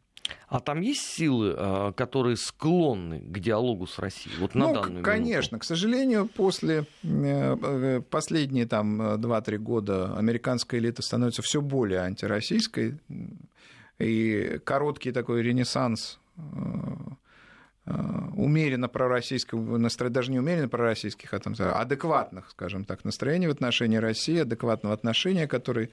[0.48, 4.36] А там есть силы, а, которые склонны к диалогу с Россией?
[4.40, 5.56] Вот на ну, данную конечно.
[5.56, 5.64] Минуту.
[5.64, 13.00] К сожалению, после э, э, последние там 2-3 года американская элита становится все более антироссийской.
[13.98, 16.20] И короткий такой ренессанс
[17.86, 17.92] э,
[18.36, 19.60] умеренно пророссийских,
[20.12, 25.48] даже не умеренно пророссийских, а там, адекватных, скажем так, настроений в отношении России, адекватного отношения,
[25.48, 25.92] который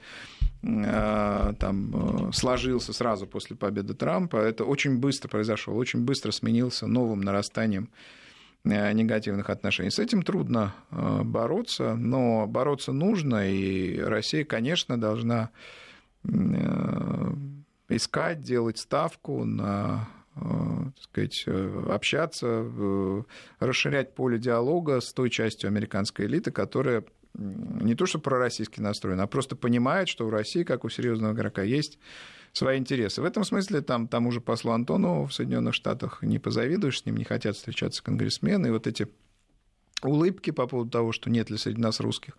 [0.61, 4.37] э, там э, сложился сразу после победы Трампа.
[4.37, 7.89] Это очень быстро произошло, очень быстро сменился новым нарастанием
[8.65, 9.91] негативных отношений.
[9.91, 15.49] С этим трудно бороться, но бороться нужно, и Россия, конечно, должна
[17.89, 23.23] искать, делать ставку на так сказать, э, общаться, э,
[23.59, 27.03] расширять поле диалога с той частью американской элиты, которая
[27.35, 31.63] не то что пророссийски настроена, а просто понимает, что у России, как у серьезного игрока,
[31.63, 31.97] есть
[32.51, 33.21] свои интересы.
[33.21, 37.17] В этом смысле там, тому же послу Антону в Соединенных Штатах не позавидуешь, с ним
[37.17, 39.07] не хотят встречаться конгрессмены, и вот эти
[40.03, 42.37] улыбки по поводу того, что нет ли среди нас русских,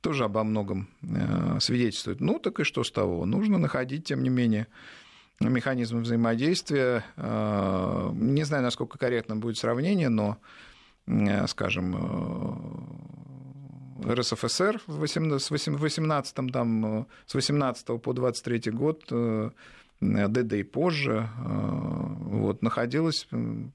[0.00, 0.88] тоже обо многом
[1.58, 2.20] свидетельствуют.
[2.20, 3.24] Ну, так и что с того?
[3.24, 4.68] Нужно находить, тем не менее,
[5.40, 7.04] механизмы взаимодействия.
[7.16, 10.38] Э, не знаю, насколько корректно будет сравнение, но,
[11.06, 11.94] э, скажем,
[14.04, 19.04] РСФСР в 18, там, с 18 по 23 год
[20.00, 22.06] ДД и позже, э,
[22.36, 23.26] вот, находилась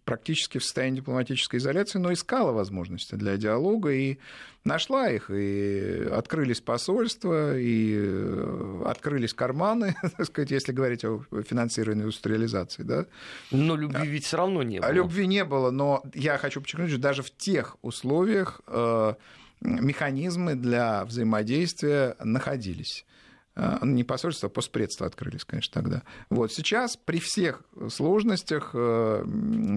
[0.05, 4.19] практически в состоянии дипломатической изоляции, но искала возможности для диалога и
[4.63, 12.03] нашла их, и открылись посольства, и э, открылись карманы, так сказать, если говорить о финансировании
[12.03, 12.83] индустриализации.
[12.83, 13.05] Да?
[13.49, 14.91] Но любви ведь все равно не было.
[14.91, 19.13] Любви не было, но я хочу подчеркнуть, что даже в тех условиях э,
[19.61, 23.05] механизмы для взаимодействия находились.
[23.53, 26.03] А, ну, не посольство, а постпредства открылись, конечно, тогда.
[26.29, 29.25] Вот сейчас при всех сложностях, э,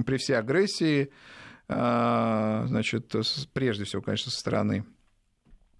[0.06, 1.10] при всей агрессии,
[1.68, 3.12] э, значит,
[3.52, 4.84] прежде всего, конечно, со стороны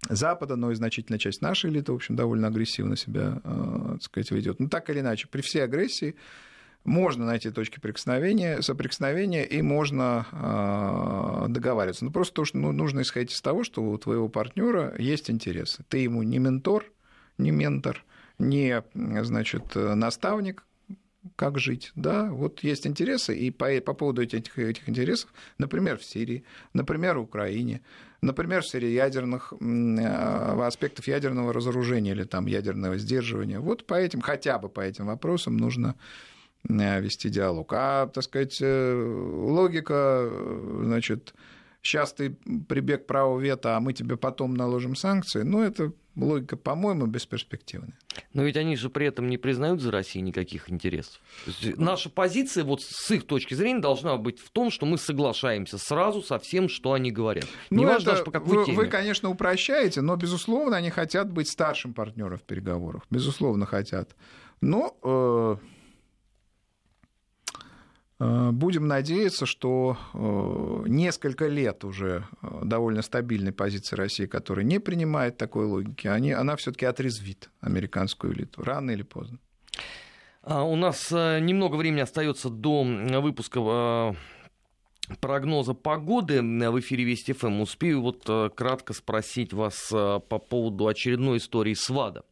[0.09, 4.31] Запада, но и значительная часть нашей элиты, в общем, довольно агрессивно себя, э, так сказать,
[4.31, 4.59] ведет.
[4.59, 6.15] Но так или иначе, при всей агрессии
[6.83, 12.05] можно найти точки прикосновения, соприкосновения, и можно договариваться.
[12.05, 15.83] Ну, просто то, что ну, нужно исходить из того, что у твоего партнера есть интересы.
[15.89, 16.85] Ты ему не ментор,
[17.37, 18.03] не ментор,
[18.37, 20.65] не, значит, наставник,
[21.35, 26.03] как жить, да, вот есть интересы, и по, по поводу этих, этих интересов, например, в
[26.03, 26.43] Сирии,
[26.73, 27.81] например, в Украине,
[28.21, 34.21] например, в сфере ядерных а, аспектов ядерного разоружения или там ядерного сдерживания, вот по этим,
[34.21, 35.95] хотя бы по этим вопросам нужно
[36.67, 37.71] вести диалог.
[37.73, 38.93] А, так сказать, э,
[39.47, 40.29] логика,
[40.81, 41.35] значит,
[41.81, 42.31] сейчас ты
[42.67, 47.97] прибег право вето, а мы тебе потом наложим санкции, ну, это логика, по-моему, бесперспективная.
[48.33, 51.21] Но ведь они же при этом не признают за Россией никаких интересов.
[51.77, 56.21] Наша позиция вот с их точки зрения должна быть в том, что мы соглашаемся сразу
[56.21, 57.45] со всем, что они говорят.
[57.69, 58.77] Ну, Неважно даже по какой вы, теме.
[58.77, 63.03] Вы, конечно, упрощаете, но, безусловно, они хотят быть старшим партнером в переговорах.
[63.09, 64.15] Безусловно, хотят.
[64.61, 65.57] Но Э,
[68.19, 75.37] будем надеяться, что э, несколько лет уже э, довольно стабильной позиции России, которая не принимает
[75.37, 79.39] такой логики, они, она все-таки отрезвит американскую элиту рано или поздно.
[80.43, 82.83] А, у нас немного времени остается до
[83.21, 84.15] выпуска
[85.19, 87.61] прогноза погоды в эфире Вести ФМ.
[87.61, 92.23] Успею вот кратко спросить вас по поводу очередной истории с ВАДА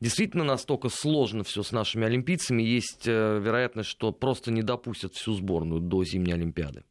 [0.00, 5.34] действительно настолько сложно все с нашими олимпийцами, есть э, вероятность, что просто не допустят всю
[5.34, 6.84] сборную до зимней Олимпиады?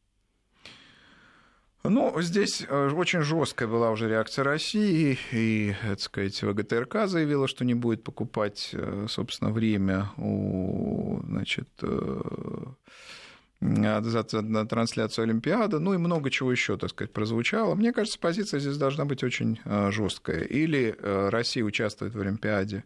[1.82, 7.64] Ну, здесь э, очень жесткая была уже реакция России, и, так сказать, ВГТРК заявила, что
[7.64, 11.68] не будет покупать, э, собственно, время у, значит,
[13.60, 14.24] за
[14.66, 17.74] трансляцию Олимпиады, ну и много чего еще, так сказать, прозвучало.
[17.74, 20.44] Мне кажется, позиция здесь должна быть очень жесткая.
[20.44, 22.84] Или Россия участвует в Олимпиаде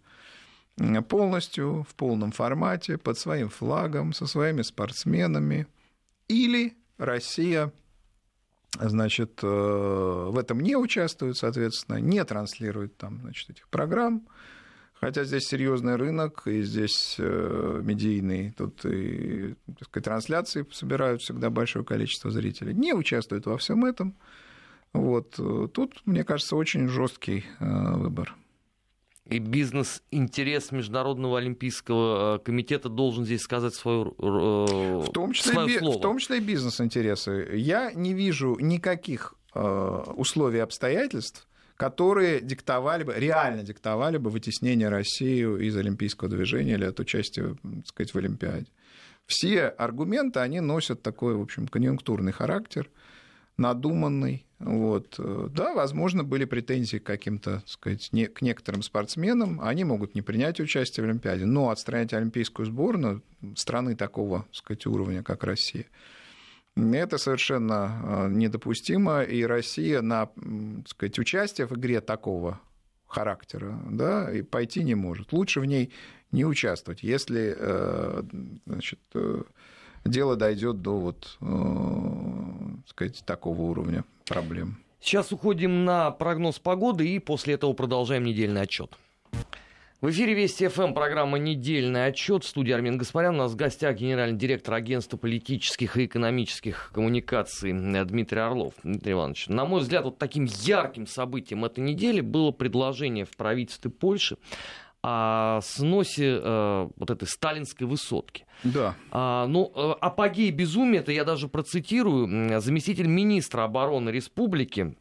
[1.09, 5.69] полностью, в полном формате, под своим флагом, со своими спортсменами.
[6.27, 7.73] Или Россия
[8.81, 14.27] значит, э, в этом не участвует, соответственно, не транслирует там, значит, этих программ,
[14.95, 21.51] хотя здесь серьезный рынок, и здесь э, медийный, тут и так сказать, трансляции собирают всегда
[21.51, 24.15] большое количество зрителей, не участвует во всем этом.
[24.93, 25.35] Вот.
[25.39, 28.35] Э, тут, мне кажется, очень жесткий выбор
[29.29, 35.79] и бизнес-интерес Международного олимпийского э, комитета должен здесь сказать свое, э, в том числе, свое
[35.79, 35.99] слово.
[35.99, 37.51] В том числе и бизнес-интересы.
[37.55, 45.67] Я не вижу никаких э, условий обстоятельств, которые диктовали бы, реально диктовали бы вытеснение России
[45.67, 48.67] из олимпийского движения или от участия, так сказать, в Олимпиаде.
[49.27, 52.91] Все аргументы, они носят такой, в общем, конъюнктурный характер,
[53.57, 55.15] надуманный, вот.
[55.19, 59.61] Да, возможно, были претензии к каким-то, сказать, не, к некоторым спортсменам.
[59.61, 63.23] Они могут не принять участие в Олимпиаде, но отстранять олимпийскую сборную
[63.57, 65.87] страны такого, сказать, уровня, как Россия,
[66.77, 70.31] это совершенно э, недопустимо, и Россия на
[70.87, 72.61] сказать, участие в игре такого
[73.07, 75.33] характера да, и пойти не может.
[75.33, 75.93] Лучше в ней
[76.33, 78.23] не участвовать, если э,
[78.67, 78.99] значит,
[80.05, 81.39] дело дойдет до вот,
[82.89, 84.79] сказать, такого уровня проблем.
[85.01, 88.97] Сейчас уходим на прогноз погоды и после этого продолжаем недельный отчет.
[90.05, 92.45] В эфире Вести ФМ, программа «Недельный отчет».
[92.45, 93.37] В студии Армин Гаспарян.
[93.37, 98.75] У нас в гостях генеральный директор агентства политических и экономических коммуникаций Дмитрий Орлов.
[98.83, 103.91] Дмитрий Иванович, на мой взгляд, вот таким ярким событием этой недели было предложение в правительстве
[103.91, 104.37] Польши
[105.03, 108.45] о сносе э, вот этой сталинской высотки.
[108.63, 108.97] Да.
[109.11, 114.97] А, ну, э, апогей безумия, это я даже процитирую, заместитель министра обороны республики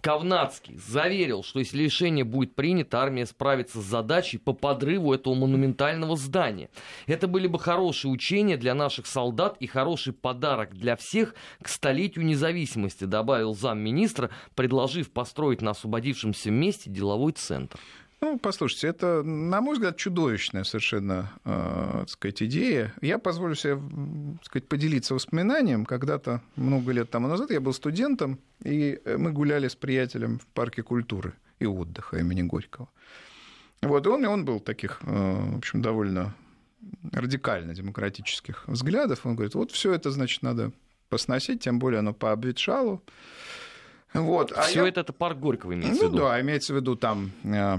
[0.00, 6.16] Ковнацкий заверил, что если решение будет принято, армия справится с задачей по подрыву этого монументального
[6.16, 6.70] здания.
[7.06, 12.24] Это были бы хорошие учения для наших солдат и хороший подарок для всех к столетию
[12.24, 17.78] независимости, добавил замминистра, предложив построить на освободившемся месте деловой центр.
[18.22, 22.94] Ну, послушайте, это, на мой взгляд, чудовищная совершенно, э, так сказать, идея.
[23.00, 23.74] Я позволю себе,
[24.36, 25.84] так сказать, поделиться воспоминанием.
[25.84, 30.84] Когда-то, много лет тому назад, я был студентом, и мы гуляли с приятелем в парке
[30.84, 32.88] культуры и отдыха имени Горького.
[33.82, 36.32] Вот, и он, он был таких, э, в общем, довольно
[37.10, 39.26] радикально демократических взглядов.
[39.26, 40.70] Он говорит, вот все это, значит, надо
[41.08, 43.02] посносить, тем более оно пообветшало.
[44.14, 44.52] Вот.
[44.52, 44.88] А все я...
[44.88, 46.22] это, это парк Горького имеется ну, в виду?
[46.22, 47.78] Ну да, имеется в виду там э,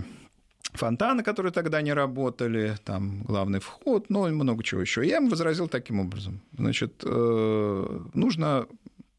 [0.73, 5.05] фонтаны, которые тогда не работали, там главный вход, ну и много чего еще.
[5.05, 6.41] Я ему возразил таким образом.
[6.57, 8.67] Значит, э, нужно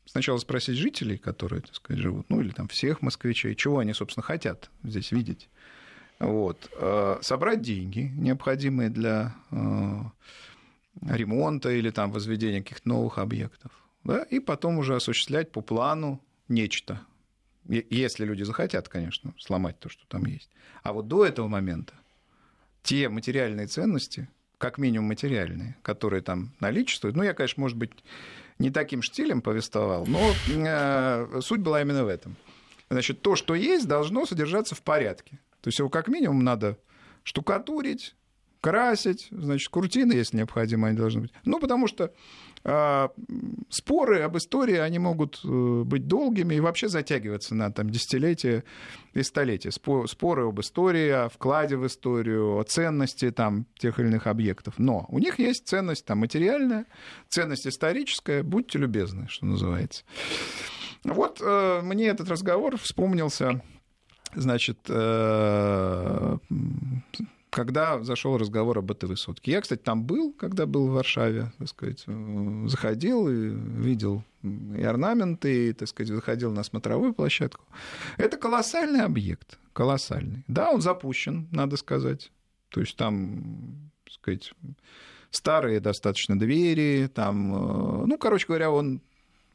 [0.06, 4.22] сначала спросить жителей, которые, так сказать, живут, ну или там всех москвичей, чего они, собственно,
[4.22, 5.48] хотят здесь видеть.
[6.18, 6.70] Вот.
[6.76, 10.00] Э, собрать деньги, необходимые для э,
[11.02, 13.72] ремонта или там возведения каких-то новых объектов.
[14.04, 17.00] Да, и потом уже осуществлять по плану нечто,
[17.66, 20.50] если люди захотят, конечно, сломать то, что там есть.
[20.82, 21.94] А вот до этого момента
[22.82, 27.92] те материальные ценности, как минимум материальные, которые там наличествуют, ну, я, конечно, может быть,
[28.58, 32.36] не таким штилем повествовал, но э, суть была именно в этом.
[32.90, 35.40] Значит, то, что есть, должно содержаться в порядке.
[35.60, 36.78] То есть его как минимум надо
[37.22, 38.14] штукатурить,
[38.64, 41.32] красить, значит, куртины, если необходимо, они должны быть.
[41.44, 42.14] Ну, потому что
[42.64, 43.10] а,
[43.68, 48.64] споры об истории, они могут э, быть долгими и вообще затягиваться на там, десятилетия
[49.12, 49.70] и столетия.
[49.70, 54.78] Споры об истории, о вкладе в историю, о ценности там, тех или иных объектов.
[54.78, 56.86] Но у них есть ценность там, материальная,
[57.28, 58.42] ценность историческая.
[58.42, 60.04] Будьте любезны, что называется.
[61.04, 63.60] Вот э, мне этот разговор вспомнился
[64.34, 66.38] значит, э,
[67.54, 69.52] когда зашел разговор об этой высотке.
[69.52, 74.82] Я, кстати, там был, когда был в Варшаве, так сказать, э, заходил и видел и
[74.82, 77.64] орнаменты, и, так сказать, заходил на смотровую площадку.
[78.18, 80.44] Это колоссальный объект, колоссальный.
[80.48, 82.32] Да, он запущен, надо сказать.
[82.70, 84.52] То есть там, так сказать,
[85.30, 89.00] старые достаточно двери, там, э, ну, короче говоря, он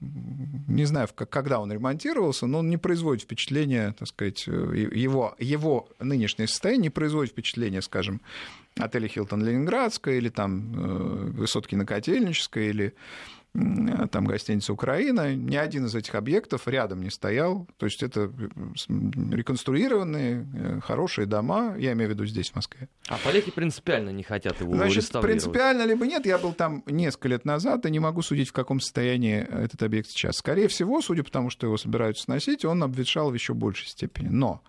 [0.01, 4.51] не знаю, когда он ремонтировался, но он не производит впечатления, так сказать, э,
[4.93, 8.21] его, его нынешнее состояние не производит впечатления, скажем,
[8.77, 12.93] отеля Хилтон Ленинградская или там э, высотки на Котельнической или
[13.53, 17.67] там гостиница Украина, ни один из этих объектов рядом не стоял.
[17.77, 18.31] То есть это
[19.31, 22.87] реконструированные, э, хорошие дома, я имею в виду здесь, в Москве.
[23.07, 25.43] А поляки принципиально не хотят его Значит, реставрировать?
[25.43, 28.79] принципиально либо нет, я был там несколько лет назад и не могу судить, в каком
[28.79, 30.37] состоянии этот объект сейчас.
[30.37, 34.27] Скорее всего, судя по тому, что его собираются сносить, он обветшал в еще большей степени.
[34.27, 34.61] Но,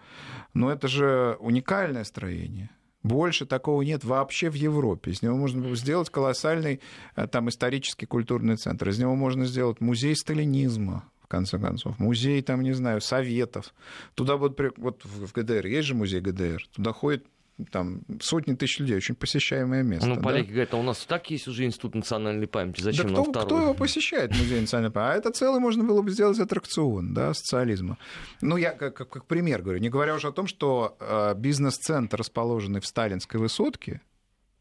[0.55, 2.71] но это же уникальное строение.
[3.03, 5.11] Больше такого нет вообще в Европе.
[5.11, 6.81] Из него можно сделать колоссальный
[7.17, 8.89] э, там, исторический культурный центр.
[8.91, 11.99] Из него можно сделать музей сталинизма, в конце концов.
[11.99, 13.73] Музей, там, не знаю, советов.
[14.15, 17.25] Туда вот, вот в ГДР, есть же музей ГДР, туда ходит
[17.71, 20.09] там сотни тысяч людей, очень посещаемое место.
[20.09, 20.53] Ну, поляки да?
[20.53, 23.47] говорят, а у нас так есть уже Институт национальной памяти, зачем да нам кто, второй?
[23.47, 25.15] кто его посещает, музей национальной памяти?
[25.15, 27.99] А это целый можно было бы сделать аттракцион, да, социализма.
[28.41, 32.19] Ну, я как, как, как пример говорю, не говоря уже о том, что э, бизнес-центр,
[32.19, 34.01] расположенный в Сталинской высотке,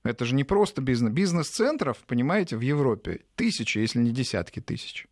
[0.03, 1.11] это же не просто бизнес.
[1.11, 5.07] Бизнес-центров, понимаете, в Европе тысячи, если не десятки тысяч.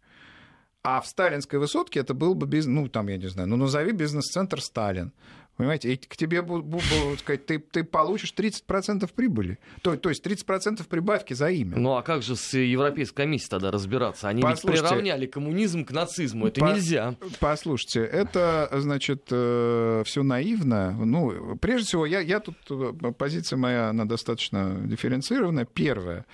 [0.83, 3.91] А в сталинской высотке это был бы бизнес, ну, там, я не знаю, ну, назови
[3.91, 5.11] бизнес-центр Сталин.
[5.57, 9.57] Понимаете, и к тебе будут сказать, ты, ты получишь 30% прибыли.
[9.81, 11.77] То, то есть 30% прибавки за имя.
[11.77, 14.27] Ну а как же с Европейской комиссией тогда разбираться?
[14.29, 16.47] Они Послушайте, ведь приравняли коммунизм к нацизму.
[16.47, 17.15] Это по, нельзя.
[17.39, 20.91] Послушайте, это, значит, э, все наивно.
[20.91, 25.65] Ну, прежде всего, я, я тут, э, позиция моя, она достаточно дифференцированная.
[25.65, 26.27] Первое.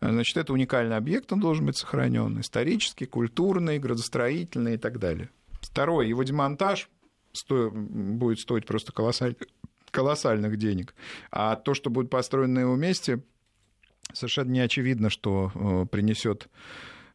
[0.00, 2.40] Значит, это уникальный объект, он должен быть сохранен.
[2.40, 5.30] Исторический, культурный, градостроительный и так далее.
[5.60, 6.88] Второе, его демонтаж
[7.34, 7.70] сто...
[7.70, 9.36] будет стоить просто колоссаль...
[9.90, 10.94] колоссальных денег.
[11.30, 13.22] А то, что будет построено на его месте,
[14.12, 16.48] совершенно не очевидно, что э, принесет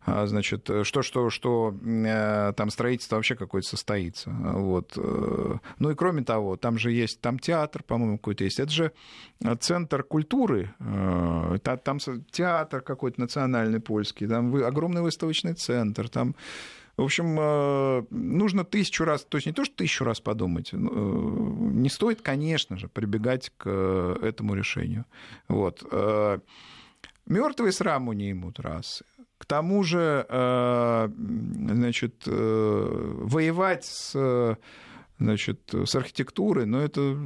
[0.06, 4.32] а, значит, что, что, что э, там строительство вообще какое-то состоится.
[4.32, 4.94] Вот.
[4.98, 8.60] Э, ну и кроме того, там же есть, там театр, по-моему, какой-то есть.
[8.60, 8.92] Это же
[9.60, 12.00] центр культуры, там
[12.32, 16.36] театр какой-то национальный польский, там огромный выставочный центр, там
[17.00, 20.78] в общем, э, нужно тысячу раз, то есть не то, что тысячу раз подумать, э,
[20.78, 23.70] не стоит, конечно же, прибегать к
[24.22, 25.06] этому решению.
[25.48, 25.84] Вот.
[25.92, 26.40] Э,
[27.26, 29.04] Мертвые сраму не имут раз.
[29.38, 34.58] К тому же, значит, воевать с
[35.20, 37.18] значит, с архитектурой, но это,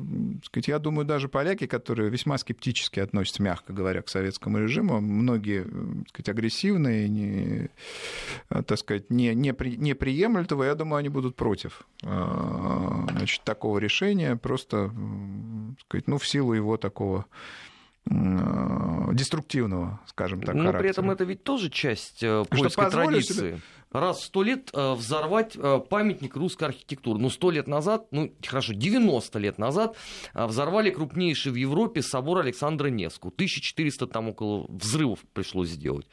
[0.46, 5.66] сказать, я думаю, даже поляки, которые весьма скептически относятся, мягко говоря, к советскому режиму, многие,
[6.10, 7.70] сказать, агрессивные, не,
[8.50, 13.80] так сказать, не, не, при, не приемлют этого, я думаю, они будут против значит, такого
[13.80, 14.92] решения, просто,
[15.88, 17.26] сказать, ну, в силу его такого
[18.06, 20.82] деструктивного, скажем так, Но характера.
[20.82, 23.34] при этом это ведь тоже часть э, польской традиции.
[23.34, 23.60] Себе...
[23.94, 27.20] Раз в сто лет э, взорвать э, памятник русской архитектуры.
[27.20, 29.96] Ну, сто лет назад, ну, хорошо, 90 лет назад
[30.34, 33.32] взорвали крупнейший в Европе собор Александра Невского.
[33.34, 36.08] 1400 там около взрывов пришлось сделать.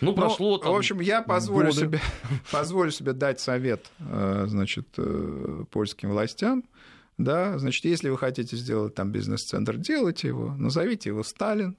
[0.00, 2.00] Ну, прошло там В общем, я позволю себе,
[2.52, 4.88] позволю себе дать совет, значит,
[5.70, 6.64] польским властям
[7.18, 11.76] да, значит, если вы хотите сделать там бизнес-центр, делайте его, назовите его Сталин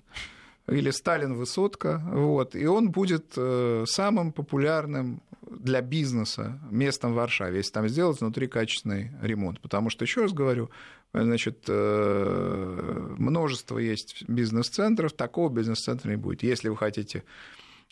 [0.67, 7.57] или Сталин Высотка, вот, и он будет э, самым популярным для бизнеса местом в Варшаве,
[7.57, 9.59] если там сделать внутри качественный ремонт.
[9.61, 10.69] Потому что, еще раз говорю,
[11.13, 16.43] значит, э, множество есть бизнес-центров, такого бизнес-центра не будет.
[16.43, 17.23] Если вы хотите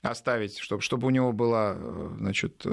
[0.01, 2.65] оставить, чтобы, чтобы у него была, э, значит,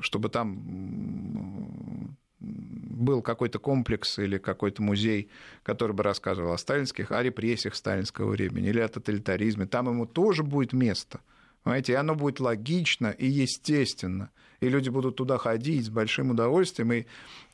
[0.00, 5.30] чтобы там был какой-то комплекс или какой-то музей,
[5.62, 10.42] который бы рассказывал о сталинских, о репрессиях сталинского времени или о тоталитаризме, там ему тоже
[10.42, 11.20] будет место.
[11.62, 14.30] Понимаете, и оно будет логично и естественно.
[14.60, 17.06] И люди будут туда ходить с большим удовольствием и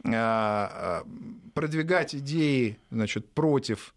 [0.04, 1.06] а, а,
[1.54, 3.94] продвигать идеи значит, против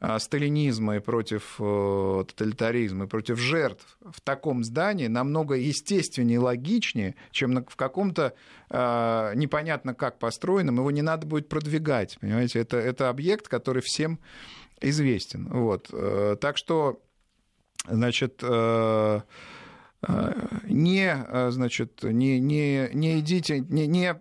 [0.00, 6.38] а, сталинизма и против э, тоталитаризма, и против жертв в таком здании намного естественнее и
[6.38, 8.34] логичнее, чем в каком-то
[8.70, 10.76] непонятно как построенном.
[10.76, 12.18] Его не надо будет продвигать.
[12.20, 14.20] Понимаете, это, это объект, который всем
[14.80, 15.48] известен.
[15.48, 15.88] Вот.
[15.92, 17.00] Э, так что,
[17.88, 18.42] значит,
[20.02, 24.14] не, значит, не, не, не идите, не, не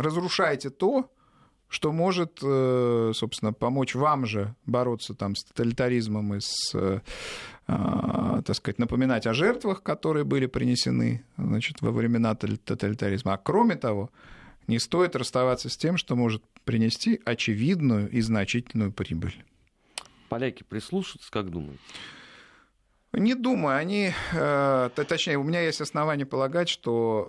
[0.00, 1.10] разрушайте то,
[1.74, 7.00] что может, э, собственно, помочь вам же бороться там, с тоталитаризмом и с, э,
[7.66, 13.34] так сказать, напоминать о жертвах, которые были принесены значит, во времена тоталитаризма.
[13.34, 14.10] А кроме того,
[14.68, 19.34] не стоит расставаться с тем, что может принести очевидную и значительную прибыль.
[20.34, 21.78] Поляки прислушаются, как думаете?
[23.12, 27.28] Не думаю, они, э, точнее, у меня есть основания полагать, что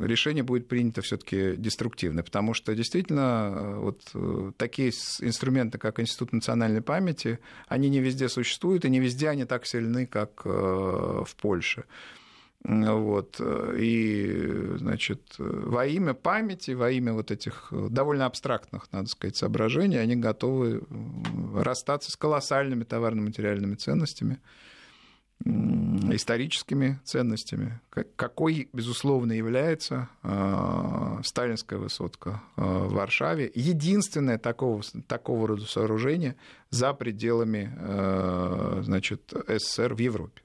[0.00, 4.90] э, решение будет принято все-таки деструктивно, потому что действительно э, вот такие
[5.20, 7.38] инструменты, как Институт национальной памяти,
[7.68, 11.84] они не везде существуют, и не везде они так сильны, как в Польше.
[12.66, 13.40] Вот.
[13.78, 20.16] И, значит, во имя памяти, во имя вот этих довольно абстрактных, надо сказать, соображений, они
[20.16, 20.82] готовы
[21.54, 24.40] расстаться с колоссальными товарно-материальными ценностями,
[25.44, 27.78] историческими ценностями,
[28.16, 33.52] какой, безусловно, является э, сталинская высотка э, в Варшаве.
[33.54, 36.36] Единственное такого, такого рода сооружение
[36.70, 40.42] за пределами э, значит, СССР в Европе.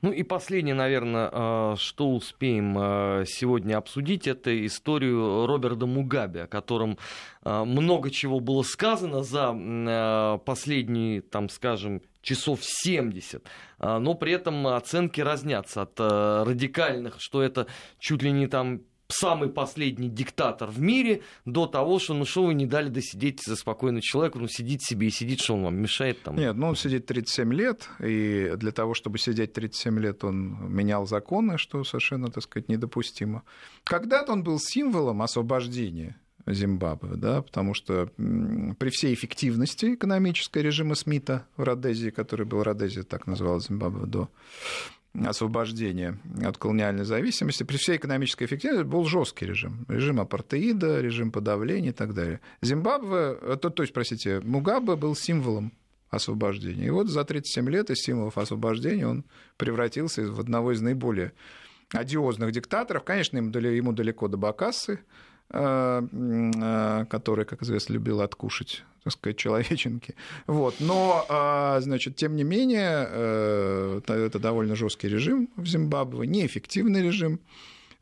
[0.00, 6.46] Ну и последнее, наверное, а, что успеем а, сегодня обсудить, это историю Роберта Мугаbe, о
[6.46, 6.98] котором
[7.42, 13.44] а, много чего было сказано за последние, там, скажем, часов 70,
[13.78, 17.66] но при этом оценки разнятся от радикальных, что это
[17.98, 22.54] чуть ли не там самый последний диктатор в мире до того, что ну что вы
[22.54, 26.22] не дали досидеть за спокойно человеку, ну сидит себе и сидит, что он вам мешает
[26.22, 26.36] там?
[26.36, 31.06] Нет, ну он сидит 37 лет, и для того, чтобы сидеть 37 лет, он менял
[31.06, 33.42] законы, что совершенно, так сказать, недопустимо.
[33.84, 41.46] Когда-то он был символом освобождения Зимбабве, да, потому что при всей эффективности экономической режима Смита
[41.56, 44.28] в Родезии, который был Родезия, так называл Зимбабве до
[45.26, 49.84] освобождения от колониальной зависимости, при всей экономической эффективности был жесткий режим.
[49.88, 52.40] Режим апартеида, режим подавления и так далее.
[52.62, 55.72] Зимбабве, э, то, то есть, простите, Мугабе был символом
[56.10, 56.86] освобождения.
[56.86, 59.24] И вот за 37 лет из символов освобождения он
[59.56, 61.32] превратился в одного из наиболее
[61.92, 63.04] одиозных диктаторов.
[63.04, 65.00] Конечно, ему далеко до Бакасы,
[65.50, 70.14] который, как известно, любил откушать так сказать, человеченки.
[70.46, 70.74] Вот.
[70.80, 73.04] Но, э, значит, тем не менее,
[74.06, 77.40] это довольно жесткий режим в Зимбабве, неэффективный режим.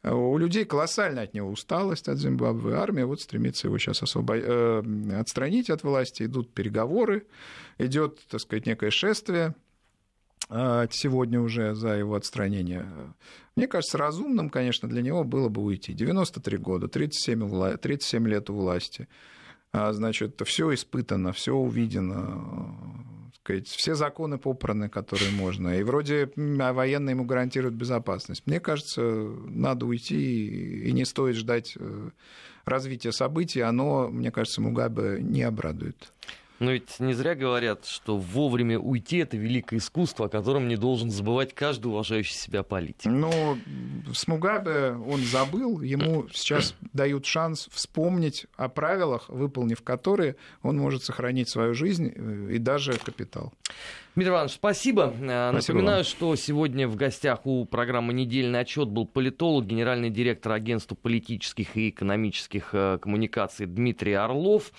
[0.03, 2.75] У людей колоссальная от него усталость от Зимбабве.
[2.75, 4.43] Армия вот стремится его сейчас освобод...
[5.13, 6.25] отстранить от власти.
[6.25, 7.27] Идут переговоры,
[7.79, 9.55] идет, так сказать, некое шествие
[10.49, 12.87] сегодня уже за его отстранение.
[13.57, 15.93] Мне кажется, разумным, конечно, для него было бы уйти.
[15.93, 19.09] 93 года, 37, 37 лет у власти.
[19.73, 22.45] А, значит, все испытано, все увидено.
[23.41, 25.79] сказать, все законы попраны, которые можно.
[25.79, 28.43] И вроде а военные ему гарантируют безопасность.
[28.47, 32.11] Мне кажется, надо уйти и не стоит ждать э,
[32.65, 33.61] развития событий.
[33.61, 36.13] Оно, мне кажется, Мугабе не обрадует.
[36.59, 41.11] Но ведь не зря говорят, что вовремя уйти это великое искусство, о котором не должен
[41.11, 43.11] забывать каждый уважающий себя политик.
[43.11, 43.59] Ну,
[44.13, 51.03] с Мугабе он забыл, ему сейчас дают шанс вспомнить о правилах, выполнив которые он может
[51.05, 53.53] сохранить свою жизнь э, и даже капитал.
[54.15, 55.13] Дмитрий Иванович, спасибо.
[55.21, 56.05] Э, спасибо Напоминаю, вам.
[56.05, 61.91] что сегодня в гостях у программы «Недельный отчет» был политолог, генеральный директор агентства политических и
[61.91, 64.73] экономических э, коммуникаций Дмитрий Орлов.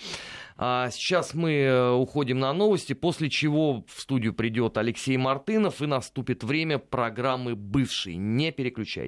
[0.60, 5.86] А сейчас мы э, уходим на новости, после чего в студию придет Алексей Мартынов и
[5.86, 8.16] наступит время программы «Бывший».
[8.16, 9.06] Не переключайтесь.